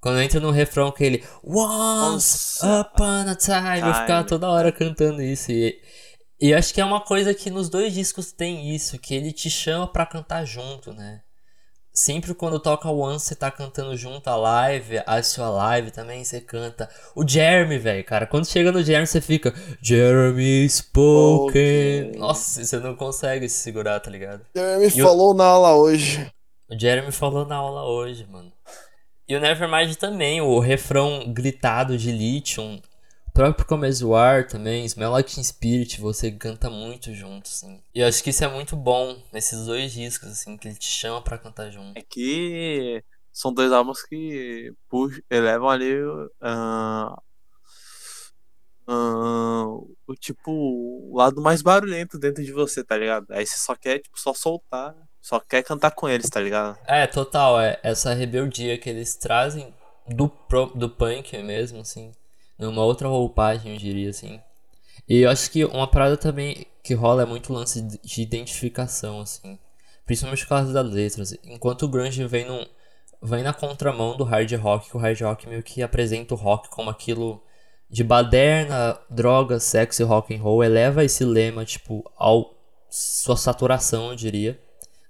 [0.00, 5.22] Quando entra no refrão aquele Once Once upon a time, eu ficava toda hora cantando
[5.22, 5.52] isso.
[5.52, 5.78] E,
[6.40, 9.50] e acho que é uma coisa que nos dois discos tem isso, que ele te
[9.50, 11.20] chama pra cantar junto, né?
[11.92, 16.22] Sempre quando toca o Once, você tá cantando junto a live, a sua live também,
[16.24, 16.88] você canta.
[17.16, 22.02] O Jeremy, velho, cara, quando chega no Jeremy, você fica Jeremy spoken.
[22.04, 22.20] Spoken.
[22.20, 24.46] Nossa, você não consegue se segurar, tá ligado?
[24.54, 26.30] Jeremy E o- falou na aula hoje.
[26.70, 28.52] O Jeremy falou na aula hoje, mano.
[29.28, 32.80] E o Nevermind também, o refrão gritado de Lithium.
[33.40, 37.82] Próprio Começo do Ar também, Smell Like Teen Spirit, você canta muito junto, assim.
[37.94, 40.84] E eu acho que isso é muito bom nesses dois discos, assim, que ele te
[40.84, 41.98] chama pra cantar junto.
[41.98, 45.90] É que são dois álbuns que puxam, elevam ali
[46.42, 47.16] ah,
[48.86, 49.64] ah,
[50.06, 53.24] o tipo o lado mais barulhento dentro de você, tá ligado?
[53.30, 56.78] Aí você só quer tipo só soltar, só quer cantar com eles, tá ligado?
[56.86, 59.74] É, total, é essa rebeldia que eles trazem
[60.06, 62.12] do, pro- do punk mesmo, assim.
[62.60, 64.38] Numa outra roupagem, eu diria, assim.
[65.08, 69.20] E eu acho que uma parada também que rola é muito lance de de identificação,
[69.22, 69.58] assim.
[70.04, 71.32] Principalmente por causa das letras.
[71.42, 72.66] Enquanto o grunge vem, num,
[73.22, 76.68] vem na contramão do hard rock, que o hard rock meio que apresenta o rock
[76.68, 77.42] como aquilo
[77.88, 80.62] de baderna, droga, sexo e rock and roll.
[80.62, 82.54] Eleva esse lema, tipo, ao
[82.90, 84.60] sua saturação, eu diria.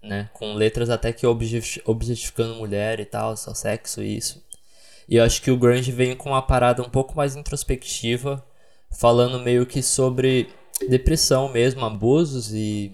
[0.03, 0.31] Né?
[0.33, 4.43] Com letras até que objeti- objetificando mulher e tal, só sexo e isso.
[5.11, 8.47] E eu acho que o grunge vem com uma parada um pouco mais introspectiva,
[8.93, 10.49] falando meio que sobre
[10.89, 12.93] depressão mesmo, abusos e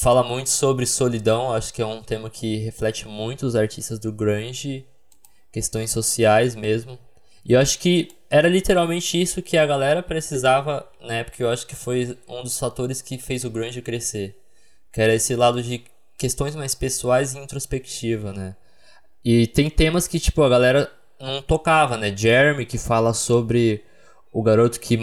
[0.00, 1.52] fala muito sobre solidão.
[1.52, 4.84] Acho que é um tema que reflete muito os artistas do grunge,
[5.52, 6.98] questões sociais mesmo.
[7.44, 11.40] E eu acho que era literalmente isso que a galera precisava na época.
[11.40, 14.36] Eu acho que foi um dos fatores que fez o grunge crescer,
[14.92, 15.84] que era esse lado de
[16.18, 18.56] questões mais pessoais e introspectiva, né?
[19.24, 22.14] E tem temas que, tipo, a galera não tocava, né?
[22.16, 23.84] Jeremy, que fala sobre
[24.32, 24.98] o garoto que,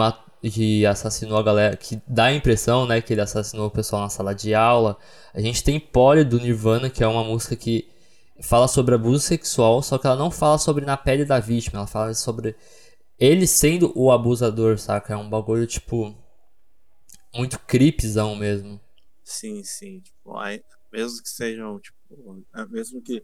[0.51, 4.09] que assassinou a galera, que dá a impressão, né, que ele assassinou o pessoal na
[4.09, 4.97] sala de aula.
[5.33, 7.89] A gente tem Polly do Nirvana, que é uma música que
[8.41, 11.87] fala sobre abuso sexual, só que ela não fala sobre na pele da vítima, ela
[11.87, 12.55] fala sobre
[13.17, 15.13] ele sendo o abusador, saca?
[15.13, 16.15] É um bagulho, tipo,
[17.33, 18.81] muito creepzão mesmo.
[19.23, 19.99] Sim, sim.
[19.99, 23.23] Tipo, aí, mesmo que sejam, tipo, é, mesmo que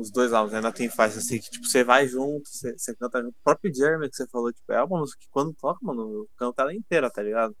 [0.00, 3.20] os dois álbuns ainda tem faixas assim que, tipo, você vai junto, você, você canta
[3.22, 3.34] junto.
[3.36, 6.30] O próprio Jeremy que você falou, tipo, é uma música que quando toca, mano, eu
[6.36, 7.54] canto ela inteira, tá ligado?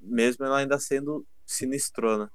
[0.00, 2.30] Mesmo ela ainda sendo sinistrona.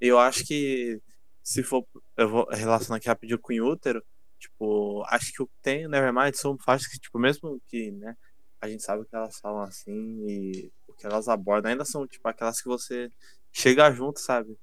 [0.00, 1.00] Eu acho que
[1.42, 1.86] se for.
[2.16, 4.02] Eu vou relacionar aqui rapidinho com o útero.
[4.38, 8.16] Tipo, acho que o que tem Nevermind são faixas que, tipo, mesmo que, né,
[8.60, 12.26] a gente sabe que elas falam assim e o que elas abordam ainda são, tipo,
[12.28, 13.10] aquelas que você
[13.52, 14.56] chega junto, sabe?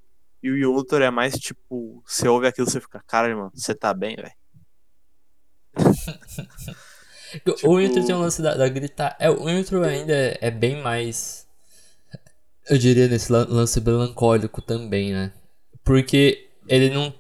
[0.46, 3.92] E o Yutor é mais tipo, você ouve aquilo, você fica, cara, mano, você tá
[3.96, 4.32] bem, velho.
[7.44, 7.68] Tipo...
[7.68, 9.18] O intro tem um lance da, da gritar.
[9.20, 11.48] É, o intro ainda é, é, bem mais.
[12.70, 15.34] Eu diria nesse lance melancólico também, né?
[15.84, 17.14] Porque ele não.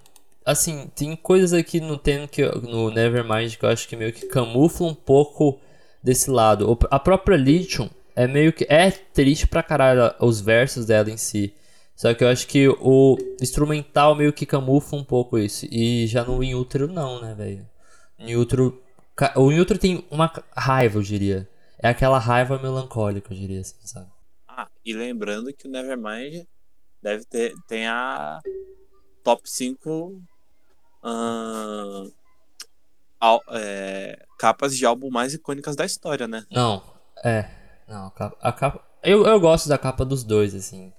[0.45, 4.27] Assim, tem coisas aqui no tema que no Nevermind que eu acho que meio que
[4.27, 5.59] camufla um pouco
[6.01, 6.77] desse lado.
[6.89, 8.65] A própria Lithium é meio que.
[8.69, 11.53] É triste pra caralho os versos dela em si.
[11.95, 15.65] Só que eu acho que o instrumental meio que camufla um pouco isso.
[15.71, 17.67] E já no In Utero não, né, velho?
[18.19, 18.81] In Utero
[19.35, 21.49] o Newton tem uma raiva, eu diria.
[21.79, 24.09] É aquela raiva melancólica, eu diria assim, sabe?
[24.47, 26.45] Ah, e lembrando que o Nevermind
[27.01, 28.41] deve ter tem a
[29.23, 30.21] top 5
[31.03, 32.13] uh,
[33.19, 36.45] al, é, capas de álbum mais icônicas da história, né?
[36.51, 36.83] Não,
[37.23, 37.49] é.
[37.87, 40.91] Não, a capa, eu, eu gosto da capa dos dois, assim.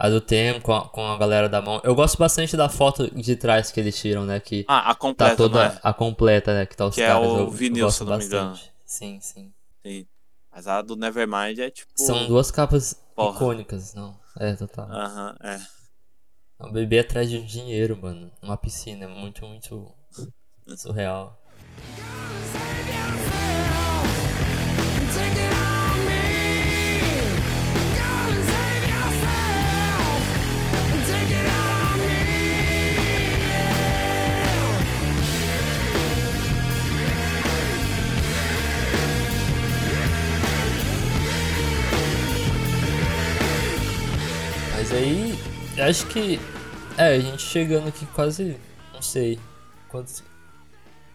[0.00, 1.78] A do Tem com a, com a galera da mão.
[1.84, 4.40] Eu gosto bastante da foto de trás que eles tiram, né?
[4.40, 5.32] Que ah, a completa.
[5.32, 5.78] Tá toda né?
[5.82, 6.64] a completa, né?
[6.64, 7.22] Que tá os que caras.
[7.22, 8.58] É o eu, vinil, eu se não me engano.
[8.82, 9.52] Sim, sim.
[9.84, 10.06] Sim.
[10.50, 11.92] Mas a do Nevermind é tipo.
[11.96, 13.36] São duas capas Porra.
[13.36, 14.18] icônicas, não.
[14.38, 14.90] É, total.
[14.90, 15.60] Aham, uh -huh, é.
[16.66, 18.30] Um bebê atrás de um dinheiro, mano.
[18.40, 19.06] Uma piscina.
[19.06, 19.92] Muito, muito
[20.78, 21.38] surreal.
[44.90, 45.38] Mas aí,
[45.88, 46.40] acho que.
[46.98, 48.58] É, a gente chegando aqui quase.
[48.92, 49.38] Não sei.
[49.88, 50.24] Quantos.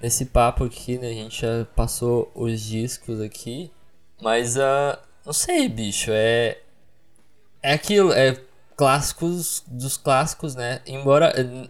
[0.01, 1.09] Nesse papo aqui, né?
[1.09, 3.69] A gente já passou os discos aqui.
[4.21, 6.09] Mas, uh, não sei, bicho.
[6.13, 6.57] É.
[7.61, 8.13] É aquilo.
[8.13, 8.39] É
[8.77, 10.81] clássicos dos clássicos, né?
[10.87, 11.33] Embora.
[11.35, 11.67] Eh,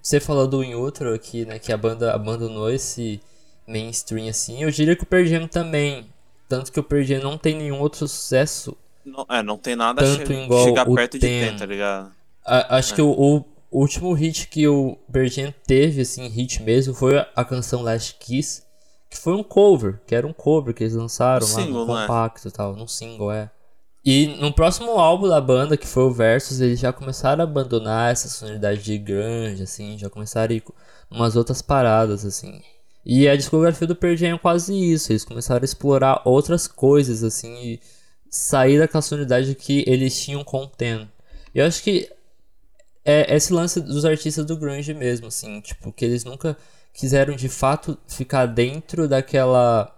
[0.00, 1.58] você falou do em outro aqui, né?
[1.58, 3.20] Que a banda abandonou esse
[3.66, 4.62] mainstream assim.
[4.62, 6.06] Eu diria que o Pearl também.
[6.48, 10.26] Tanto que o Pearl não tem nenhum outro sucesso não, é, não tem nada Tanto
[10.26, 12.12] che igual chegar perto de Ten, tá ligado?
[12.44, 12.96] A, acho é.
[12.96, 17.82] que o, o, último hit que o Bergen teve, assim, hit mesmo, foi a, canção
[17.82, 18.62] Last Kiss,
[19.10, 21.98] que foi um cover, que era um cover que eles lançaram um lá single, no
[21.98, 22.02] é?
[22.02, 22.52] compacto e é?
[22.52, 23.50] tal, num single, é.
[24.04, 28.10] E no próximo álbum da banda, que foi o Versus, eles já começaram a abandonar
[28.10, 30.64] essa sonoridade de grande, assim, já começaram a ir
[31.08, 32.60] umas outras paradas, assim.
[33.06, 37.22] E a discografia do Pearl Jam é quase isso, eles começaram a explorar outras coisas,
[37.22, 37.80] assim, e
[38.32, 40.70] sair daquela sonoridade que eles tinham com o.
[41.54, 42.10] Eu acho que
[43.04, 46.56] é esse lance dos artistas do grunge mesmo, assim, tipo, que eles nunca
[46.94, 49.94] quiseram de fato ficar dentro daquela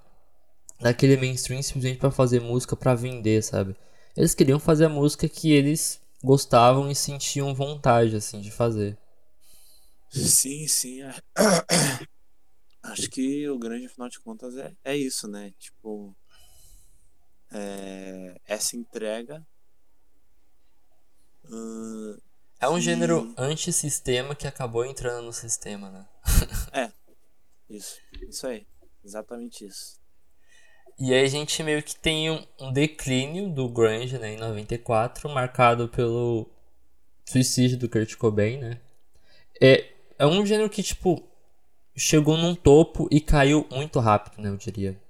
[0.81, 3.77] daquele mainstream simplesmente para fazer música para vender, sabe?
[4.17, 8.99] Eles queriam fazer a música que eles gostavam e sentiam vontade assim de fazer.
[10.11, 11.03] Sim, sim.
[11.03, 11.15] É.
[12.83, 15.53] Acho que o grande afinal de contas é, é isso, né?
[15.59, 16.15] Tipo,
[17.55, 19.47] é, essa entrega.
[21.45, 22.21] Uh,
[22.61, 26.07] é um gênero antissistema que acabou entrando no sistema, né?
[26.73, 26.93] é,
[27.71, 28.67] isso, isso aí,
[29.05, 30.03] exatamente isso.
[30.99, 35.29] E aí a gente meio que tem um, um declínio do grunge, né, em 94,
[35.29, 36.49] marcado pelo
[37.25, 38.81] suicídio do Kurt Cobain, né?
[39.61, 41.23] É, é um gênero que, tipo,
[41.97, 45.04] chegou num topo e caiu muito rápido, né, eu diria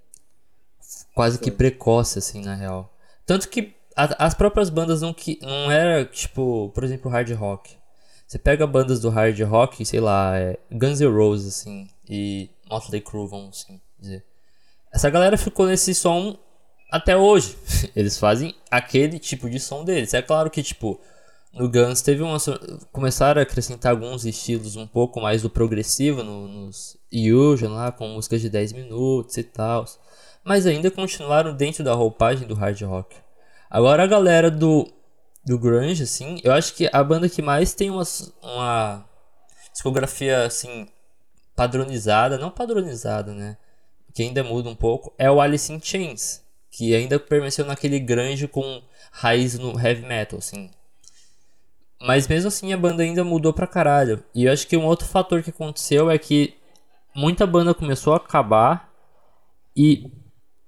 [1.15, 2.93] quase que precoce, assim, na real.
[3.25, 7.77] Tanto que a, as próprias bandas não, que, não era, tipo, por exemplo, hard rock.
[8.27, 13.01] Você pega bandas do hard rock, sei lá, é Guns N' Roses, assim, e Motley
[13.01, 14.25] Crue, vamos assim dizer.
[14.93, 16.37] Essa galera ficou nesse som
[16.91, 17.57] até hoje.
[17.95, 20.15] Eles fazem aquele tipo de som deles.
[20.15, 21.01] É claro que, tipo,
[21.53, 22.39] no Guns teve uma.
[22.93, 28.09] Começaram a acrescentar alguns estilos um pouco mais do progressivo no, nos Illusion lá, com
[28.09, 29.85] músicas de 10 minutos e tal
[30.45, 33.17] mas ainda continuaram dentro da roupagem do hard rock.
[33.71, 34.87] Agora a galera do,
[35.45, 38.05] do grunge, assim, eu acho que a banda que mais tem uma,
[38.43, 39.05] uma
[39.73, 40.87] discografia, assim,
[41.57, 43.57] padronizada, não padronizada, né,
[44.13, 48.47] que ainda muda um pouco, é o Alice in Chains, que ainda permaneceu naquele grunge
[48.47, 50.71] com raiz no heavy metal, assim.
[52.01, 54.23] Mas mesmo assim a banda ainda mudou pra caralho.
[54.35, 56.55] E eu acho que um outro fator que aconteceu é que
[57.15, 58.93] muita banda começou a acabar
[59.75, 60.11] e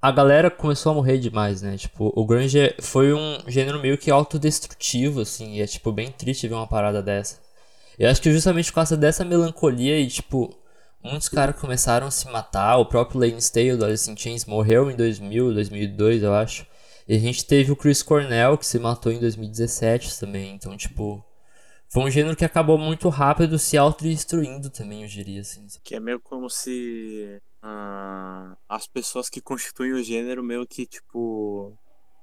[0.07, 1.77] a galera começou a morrer demais, né?
[1.77, 6.47] Tipo, o grunge foi um gênero meio que autodestrutivo, assim, e é, tipo, bem triste
[6.47, 7.41] ver uma parada dessa.
[7.99, 10.57] Eu acho que justamente por causa dessa melancolia e, tipo,
[11.03, 14.89] muitos caras começaram a se matar, o próprio Lane Staley do Alice in Chains morreu
[14.93, 16.65] em 2000, 2002, eu acho.
[17.09, 21.21] E a gente teve o Chris Cornell, que se matou em 2017 também, então, tipo,
[21.89, 25.67] foi um gênero que acabou muito rápido se autodestruindo também, eu diria assim.
[25.83, 31.77] Que é meio como se ah, as pessoas que constituem o gênero meio que, tipo,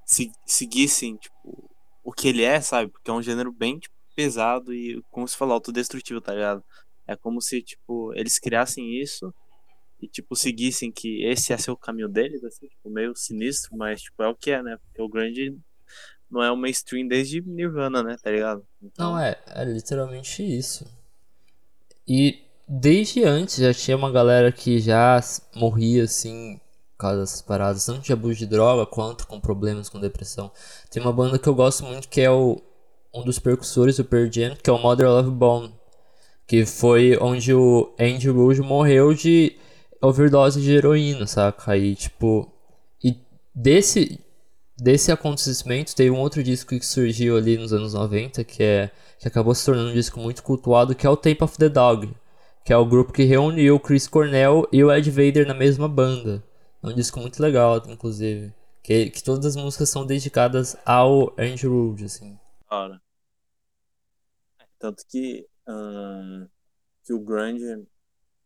[0.05, 1.69] se, seguissem, tipo,
[2.01, 2.89] o que ele é, sabe?
[2.89, 6.63] Porque é um gênero bem tipo, pesado e, como se falou, autodestrutivo, tá ligado?
[7.05, 9.33] É como se, tipo, eles criassem isso
[10.01, 14.23] e, tipo, seguissem que esse ser o caminho deles, assim, tipo, meio sinistro, mas, tipo,
[14.23, 14.77] é o que é, né?
[14.77, 15.57] Porque o grande
[16.31, 18.15] não é o mainstream desde Nirvana, né?
[18.23, 18.65] Tá ligado?
[18.81, 19.11] Então...
[19.11, 20.85] Não, é, é literalmente isso.
[22.07, 25.19] E desde antes já tinha uma galera que já
[25.55, 26.59] morria, assim,
[26.91, 30.51] por causa dessas paradas, tanto de abuso de droga quanto com problemas com depressão.
[30.89, 32.61] Tem uma banda que eu gosto muito que é o
[33.13, 35.73] um dos percussores do Pearl Jam, que é o Mother Love Bone,
[36.47, 39.55] que foi onde o Andy Rouge morreu de
[40.01, 41.73] overdose de heroína, saca?
[41.73, 42.51] Aí, tipo,
[43.03, 43.15] e
[43.53, 44.19] desse
[44.75, 49.27] desse acontecimento teve um outro disco que surgiu ali nos anos 90, que é que
[49.27, 52.09] acabou se tornando um disco muito cultuado, que é o Tape of the Dog,
[52.63, 55.87] que é o grupo que reuniu o Chris Cornell e o Ed Vader na mesma
[55.87, 56.43] banda.
[56.81, 58.53] É um disco muito legal, inclusive.
[58.81, 62.37] Que, que todas as músicas são dedicadas ao Andrew Wood, assim.
[62.67, 62.99] Claro.
[64.79, 65.47] Tanto que,
[67.03, 67.87] que o grunge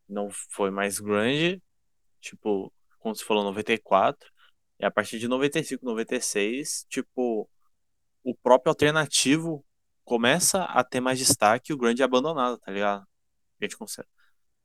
[0.08, 1.62] não foi mais grunge,
[2.22, 4.30] tipo, como você falou, 94.
[4.80, 7.50] E a partir de 95, 96, tipo,
[8.24, 9.66] o próprio alternativo
[10.04, 13.06] começa a ter mais destaque e o grande é abandonado, tá ligado?
[13.60, 14.08] A gente, consegue,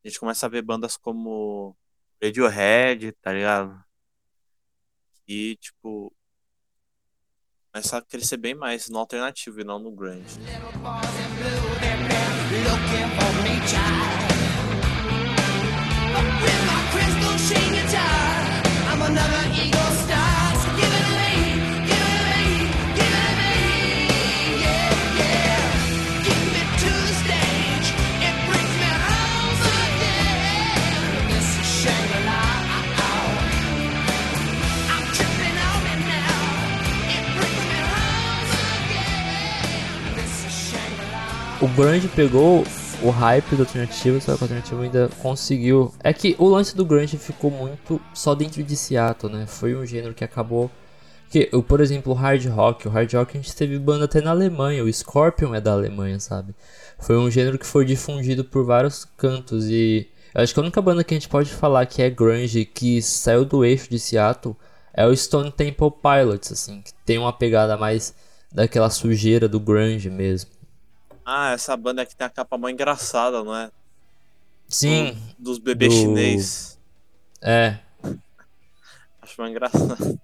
[0.05, 1.77] a gente começa a ver bandas como
[2.23, 3.83] Radiohead, tá ligado?
[5.27, 6.15] E, tipo,
[7.73, 10.39] começa a crescer bem mais no alternativo e não no grande.
[41.63, 42.65] O grunge pegou
[43.05, 45.95] o hype do alternativo, só que o alternativo ainda conseguiu.
[46.03, 49.47] É que o lance do grunge ficou muito só dentro de Seattle, né?
[49.47, 50.69] Foi um gênero que acabou
[51.31, 54.33] que, por exemplo, o hard rock, o hard rock a gente teve banda até na
[54.33, 56.53] Alemanha, o Scorpion é da Alemanha, sabe?
[56.99, 61.05] Foi um gênero que foi difundido por vários cantos e acho que a única banda
[61.05, 64.57] que a gente pode falar que é grunge que saiu do eixo de Seattle
[64.93, 68.13] é o Stone Temple Pilots, assim, que tem uma pegada mais
[68.53, 70.51] daquela sujeira do grunge mesmo.
[71.25, 73.71] Ah, essa banda que tem a capa mó engraçada, não é?
[74.69, 75.17] Sim.
[75.39, 76.01] Do, dos bebês do...
[76.01, 76.79] chinês.
[77.41, 77.79] É.
[79.21, 80.21] Acho mais engraçado.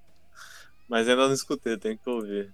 [0.88, 2.52] Mas ainda não escutei, tenho que ouvir.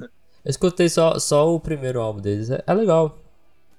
[0.00, 2.50] Eu escutei só, só o primeiro álbum deles.
[2.50, 3.18] É, é legal.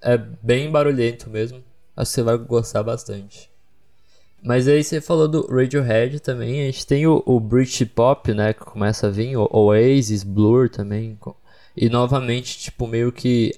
[0.02, 1.64] É bem barulhento mesmo.
[1.96, 3.50] Acho que você vai gostar bastante.
[4.44, 6.62] Mas aí você falou do Radiohead também.
[6.62, 8.54] A gente tem o, o Britpop, né?
[8.54, 9.36] Que começa a vir.
[9.36, 11.18] O Oasis, Blur também.
[11.76, 13.54] E novamente, tipo, meio que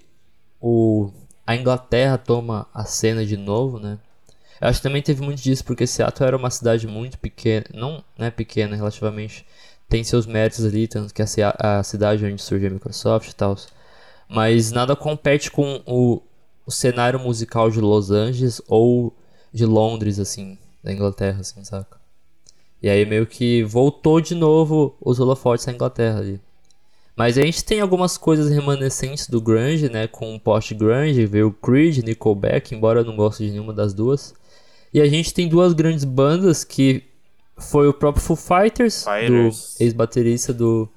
[0.62, 1.12] o,
[1.46, 4.00] a Inglaterra toma a cena de novo, né?
[4.60, 8.04] Eu acho que também teve muito disso, porque Seattle era uma cidade muito pequena, não
[8.18, 9.46] é pequena relativamente,
[9.88, 13.56] tem seus méritos ali, tanto que a, a cidade onde surgiu a Microsoft e tal.
[14.28, 16.22] Mas nada compete com o,
[16.66, 19.16] o cenário musical de Los Angeles ou
[19.54, 21.98] de Londres, assim, da Inglaterra, assim, saca?
[22.82, 26.42] E aí meio que voltou de novo os holofotes à Inglaterra ali.
[27.18, 30.06] Mas a gente tem algumas coisas remanescentes do grunge, né?
[30.06, 34.36] Com o post-grunge, veio o Creed, Nickelback, embora eu não goste de nenhuma das duas.
[34.94, 37.04] E a gente tem duas grandes bandas que
[37.58, 39.76] foi o próprio Foo Fighters, Fighters.
[39.80, 40.88] do ex-baterista do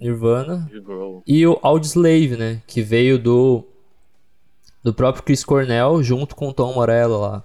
[0.00, 0.68] Nirvana,
[1.24, 2.60] e o Audioslave, né?
[2.66, 3.64] Que veio do
[4.82, 7.44] do próprio Chris Cornell junto com o Tom Morello lá.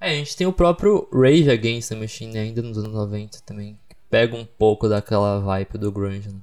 [0.00, 3.78] É, a gente tem o próprio Rage Against the Machine ainda nos anos 90 também,
[3.88, 6.28] que pega um pouco daquela vibe do grunge.
[6.28, 6.40] Né?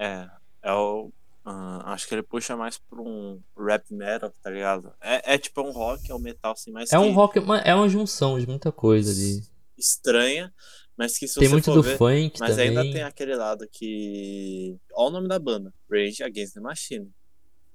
[0.00, 0.26] É,
[0.62, 1.12] é o.
[1.44, 4.92] Uh, acho que ele puxa mais pra um rap metal, tá ligado?
[5.00, 6.90] É, é tipo um rock, é um metal assim, mas.
[6.90, 9.42] É um rock, é uma junção de muita coisa ali.
[9.76, 10.52] Estranha,
[10.96, 12.68] mas que se tem você muito for do ver, funk Mas também.
[12.68, 14.78] ainda tem aquele lado que.
[14.94, 17.10] Olha o nome da banda: Rage Against the Machine.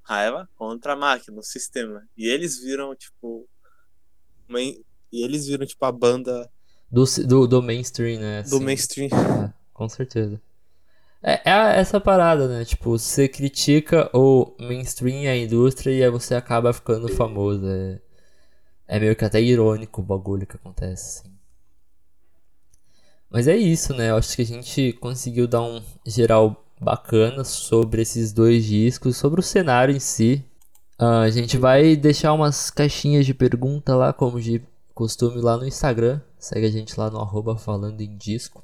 [0.04, 2.08] Raiva contra a máquina, o sistema.
[2.18, 3.48] E eles viram, tipo.
[4.48, 4.62] Uma...
[4.62, 6.50] E eles viram, tipo, a banda.
[6.92, 8.44] Do, do, do mainstream, né?
[8.44, 8.64] Do assim.
[8.64, 9.10] mainstream.
[9.10, 10.40] É, com certeza.
[11.22, 12.66] É, é, essa parada, né?
[12.66, 17.68] Tipo, você critica o mainstream a indústria e aí você acaba ficando famoso.
[17.68, 18.00] É,
[18.88, 21.36] é meio que até irônico o bagulho que acontece, assim.
[23.30, 24.12] Mas é isso, né?
[24.12, 29.40] Eu acho que a gente conseguiu dar um geral bacana sobre esses dois discos, sobre
[29.40, 30.46] o cenário em si.
[30.98, 34.62] Ah, a gente vai deixar umas caixinhas de pergunta lá, como de
[34.94, 36.22] costume, lá no Instagram.
[36.40, 38.64] Segue a gente lá no arroba falando em disco.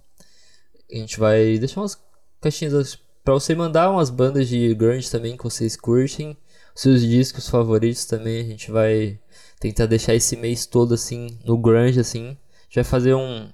[0.92, 2.02] A gente vai deixar umas
[2.42, 6.36] caixinhas para você mandar umas bandas de grunge também que vocês curtem.
[6.74, 8.42] Seus discos favoritos também.
[8.42, 9.20] A gente vai
[9.60, 12.30] tentar deixar esse mês todo assim no grunge assim.
[12.30, 13.52] A gente vai fazer um,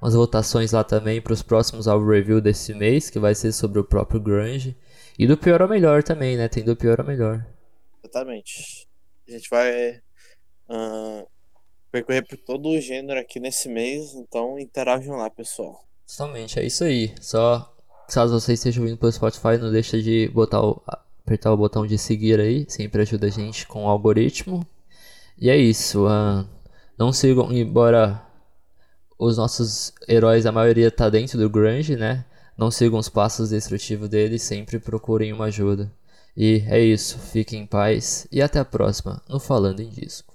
[0.00, 3.80] umas votações lá também para os próximos álbum review desse mês, que vai ser sobre
[3.80, 4.76] o próprio grunge.
[5.18, 6.48] E do pior ao melhor também, né?
[6.48, 7.44] Tem do pior ao melhor.
[8.02, 8.86] Exatamente.
[9.26, 9.96] A gente vai
[10.68, 11.26] uh,
[11.90, 15.82] percorrer por todo o gênero aqui nesse mês, então interajam lá, pessoal.
[16.06, 17.14] Totalmente, é isso aí.
[17.20, 17.73] Só
[18.12, 20.82] caso vocês estejam vindo pelo Spotify, não deixa de botar o,
[21.24, 24.66] apertar o botão de seguir aí, sempre ajuda a gente com o algoritmo.
[25.38, 26.06] E é isso.
[26.06, 26.46] Uh,
[26.98, 28.22] não sigam, embora
[29.18, 32.24] os nossos heróis, a maioria tá dentro do grunge, né?
[32.56, 35.90] Não sigam os passos destrutivos deles, sempre procurem uma ajuda.
[36.36, 40.33] E é isso, fiquem em paz e até a próxima no Falando em Disco.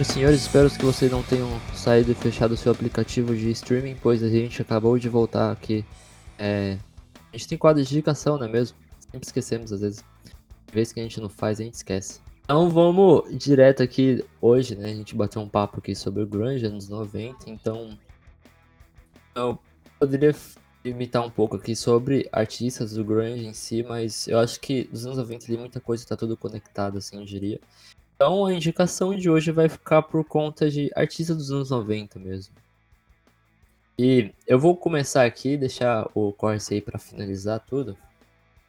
[0.00, 3.50] Senhoras e senhores, espero que vocês não tenham saído e fechado o seu aplicativo de
[3.50, 5.84] streaming, pois a gente acabou de voltar aqui.
[6.38, 6.78] É...
[7.30, 8.78] A gente tem quadro de indicação, não é mesmo?
[8.98, 10.02] Sempre esquecemos às vezes.
[10.72, 12.20] Vez que a gente não faz, a gente esquece.
[12.44, 14.90] Então vamos direto aqui hoje, né?
[14.90, 17.98] A gente bateu um papo aqui sobre o grunge anos 90, então
[19.34, 19.58] eu
[19.98, 20.34] poderia
[20.82, 25.04] limitar um pouco aqui sobre artistas do grunge em si, mas eu acho que dos
[25.04, 27.60] anos 90 ali muita coisa tá tudo conectado, assim, eu diria.
[28.20, 32.54] Então a indicação de hoje vai ficar por conta de artistas dos anos 90 mesmo.
[33.98, 37.96] E eu vou começar aqui, deixar o Corse aí para finalizar tudo.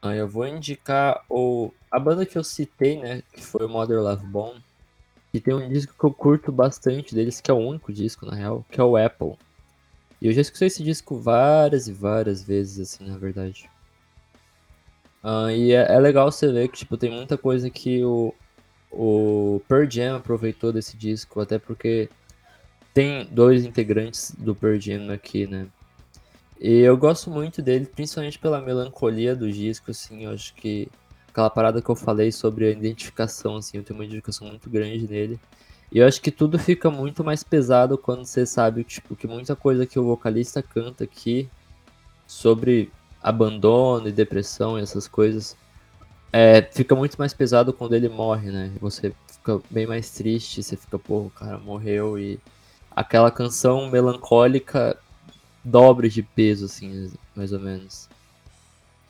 [0.01, 3.99] Aí eu vou indicar o, a banda que eu citei, né, que foi o Mother
[4.01, 4.63] Love Bone,
[5.33, 8.33] que tem um disco que eu curto bastante deles, que é o único disco na
[8.33, 9.33] real, que é o Apple.
[10.21, 13.69] E eu já escutei esse disco várias e várias vezes, assim, na verdade.
[15.21, 18.33] Uh, e é, é, legal você ver que, tipo, tem muita coisa que o,
[18.91, 22.09] o Pearl Jam aproveitou desse disco, até porque
[22.93, 25.67] tem dois integrantes do Pearl Jam aqui, né?
[26.59, 30.89] E eu gosto muito dele, principalmente pela melancolia do disco, assim, eu acho que
[31.29, 35.07] aquela parada que eu falei sobre a identificação, assim, eu tenho uma identificação muito grande
[35.07, 35.39] nele.
[35.91, 39.55] E eu acho que tudo fica muito mais pesado quando você sabe, tipo, que muita
[39.55, 41.49] coisa que o vocalista canta aqui
[42.27, 45.57] sobre abandono e depressão e essas coisas
[46.31, 48.71] é, fica muito mais pesado quando ele morre, né?
[48.79, 52.39] Você fica bem mais triste, você fica, pô, o cara morreu e
[52.89, 54.97] aquela canção melancólica
[55.63, 58.09] dobre de peso, assim, mais ou menos.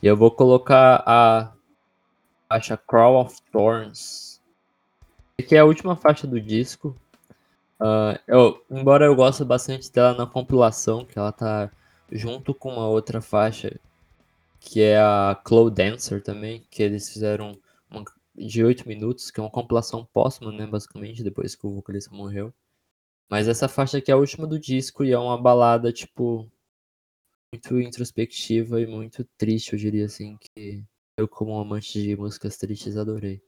[0.02, 1.52] E eu vou colocar a
[2.48, 4.40] faixa Crawl of Thorns,
[5.48, 6.96] que é a última faixa do disco.
[7.80, 11.70] Uh, eu, embora eu goste bastante dela na compilação, que ela tá
[12.10, 13.78] junto com uma outra faixa
[14.64, 17.58] que é a Cloud Dancer também, que eles fizeram
[17.90, 18.04] uma,
[18.34, 22.54] de 8 minutos, que é uma compilação póstuma, né, basicamente, depois que o vocalista morreu.
[23.28, 26.50] Mas essa faixa aqui é a última do disco e é uma balada, tipo,
[27.52, 30.84] muito introspectiva e muito triste, eu diria assim, que
[31.16, 33.42] eu como amante de músicas tristes adorei.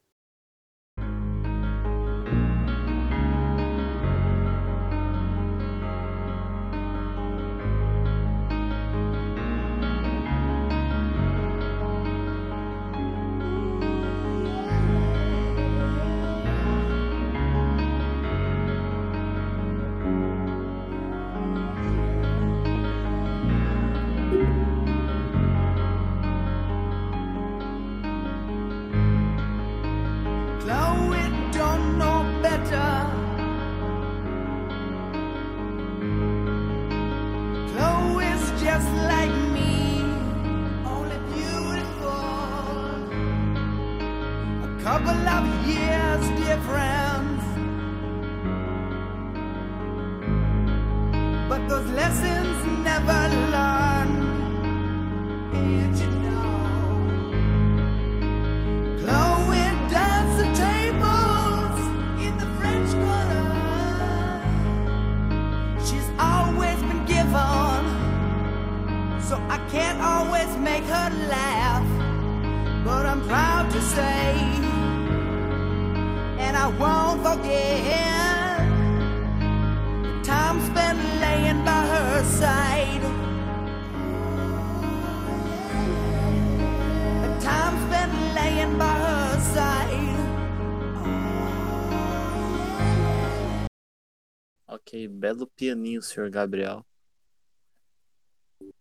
[95.24, 96.84] Belo pianinho, senhor Gabriel.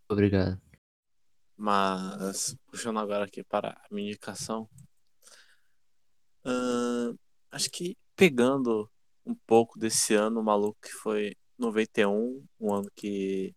[0.10, 0.62] Obrigado.
[1.56, 4.70] Mas, puxando agora aqui para a minha indicação.
[6.44, 7.16] ahn,
[7.50, 8.92] acho que pegando
[9.26, 13.56] um pouco desse ano maluco que foi 91, um ano que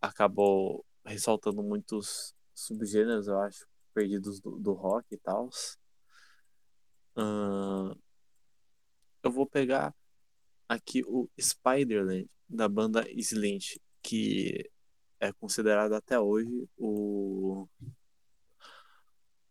[0.00, 5.50] acabou ressaltando muitos subgêneros, eu acho, perdidos do, do rock e tal.
[9.22, 9.94] eu vou pegar
[10.68, 14.70] aqui o Spiderland, da banda Slint, que
[15.20, 17.66] é considerado até hoje o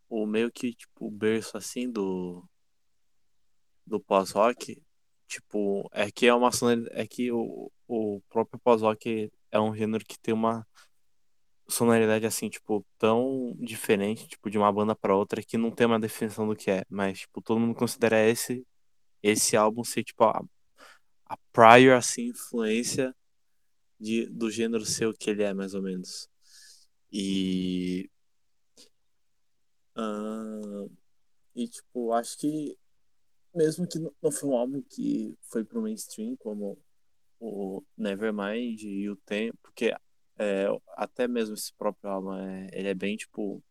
[0.09, 2.47] o meio que tipo o berço assim do
[3.85, 4.81] do pós-rock.
[5.27, 6.49] Tipo é que é uma
[6.91, 10.65] é que o, o próprio pós-rock é um gênero que tem uma
[11.67, 15.99] sonoridade assim tipo tão diferente tipo de uma banda para outra que não tem uma
[15.99, 16.83] definição do que é.
[16.89, 18.65] Mas tipo todo mundo considera esse
[19.23, 20.43] esse álbum ser tipo a,
[21.33, 23.15] a prior assim influência
[23.99, 26.29] de, do gênero ser o que ele é, mais ou menos.
[27.11, 28.09] E.
[29.95, 30.85] ah,
[31.55, 32.77] e, tipo, acho que.
[33.55, 36.77] Mesmo que não foi um álbum que foi pro mainstream, como
[37.39, 39.93] o Nevermind e o Tempo, porque
[40.39, 40.65] é,
[40.95, 43.63] até mesmo esse próprio álbum é, ele é bem, tipo.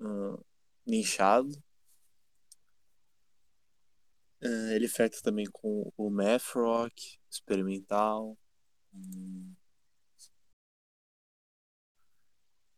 [0.00, 0.38] ah,
[0.86, 1.50] nichado.
[4.44, 8.36] Ah, ele flerta também com o math rock experimental.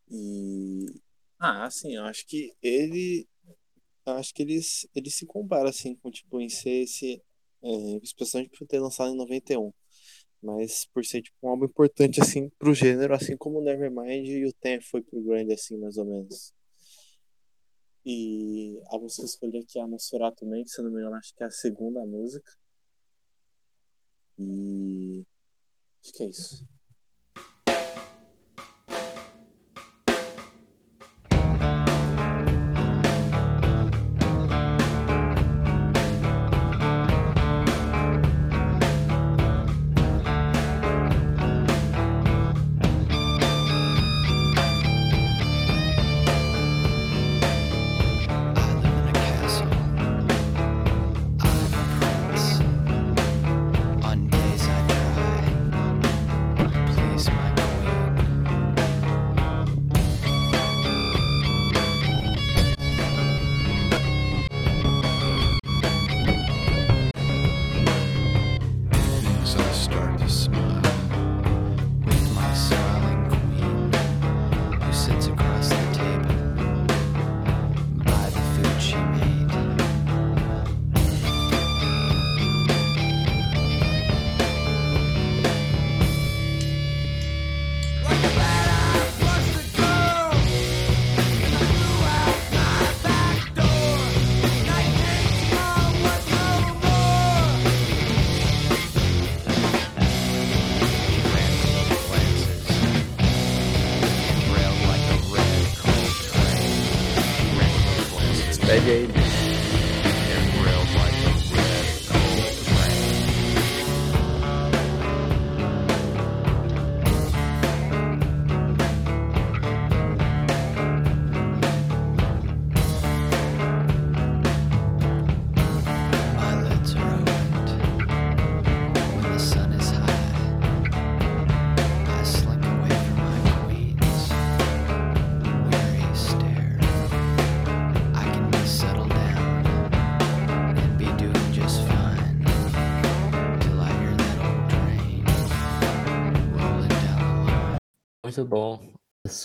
[0.09, 0.85] E
[1.39, 3.27] ah, assim, eu acho que ele
[4.05, 7.21] acho que eles ele se compara assim com tipo em ser esse
[7.63, 7.69] é,
[8.03, 9.73] especialmente por ter lançado em 91,
[10.41, 14.45] mas por ser tipo um álbum importante assim pro gênero, assim como o Nevermind e
[14.45, 16.53] o Ten foi pro grande assim, mais ou menos.
[18.09, 19.87] E a música que escolhi aqui é a
[20.31, 22.49] também, que se não me engano, acho que é a segunda música.
[24.39, 25.25] E
[26.01, 26.65] acho que é isso.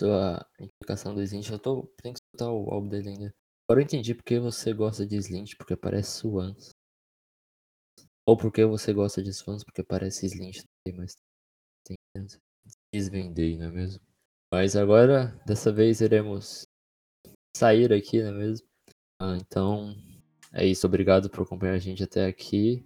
[0.03, 1.51] A sua indicação do Slint.
[1.51, 1.87] Eu tô.
[2.03, 3.35] Tem que escutar o álbum dele ainda.
[3.69, 6.71] Agora eu entendi porque você gosta de Slint, porque parece Swans.
[8.27, 10.63] Ou porque você gosta de Swans, porque parece Slint
[10.97, 11.17] mas
[11.87, 11.97] tem
[12.93, 14.01] desvendei, não é mesmo?
[14.53, 16.67] Mas agora, dessa vez, iremos
[17.57, 18.67] sair aqui, não é mesmo?
[19.21, 19.95] Ah, então,
[20.53, 20.87] é isso.
[20.87, 22.85] Obrigado por acompanhar a gente até aqui.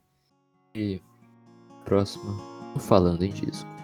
[0.75, 1.03] E
[1.85, 2.33] próxima,
[2.79, 3.76] Falando em Disco.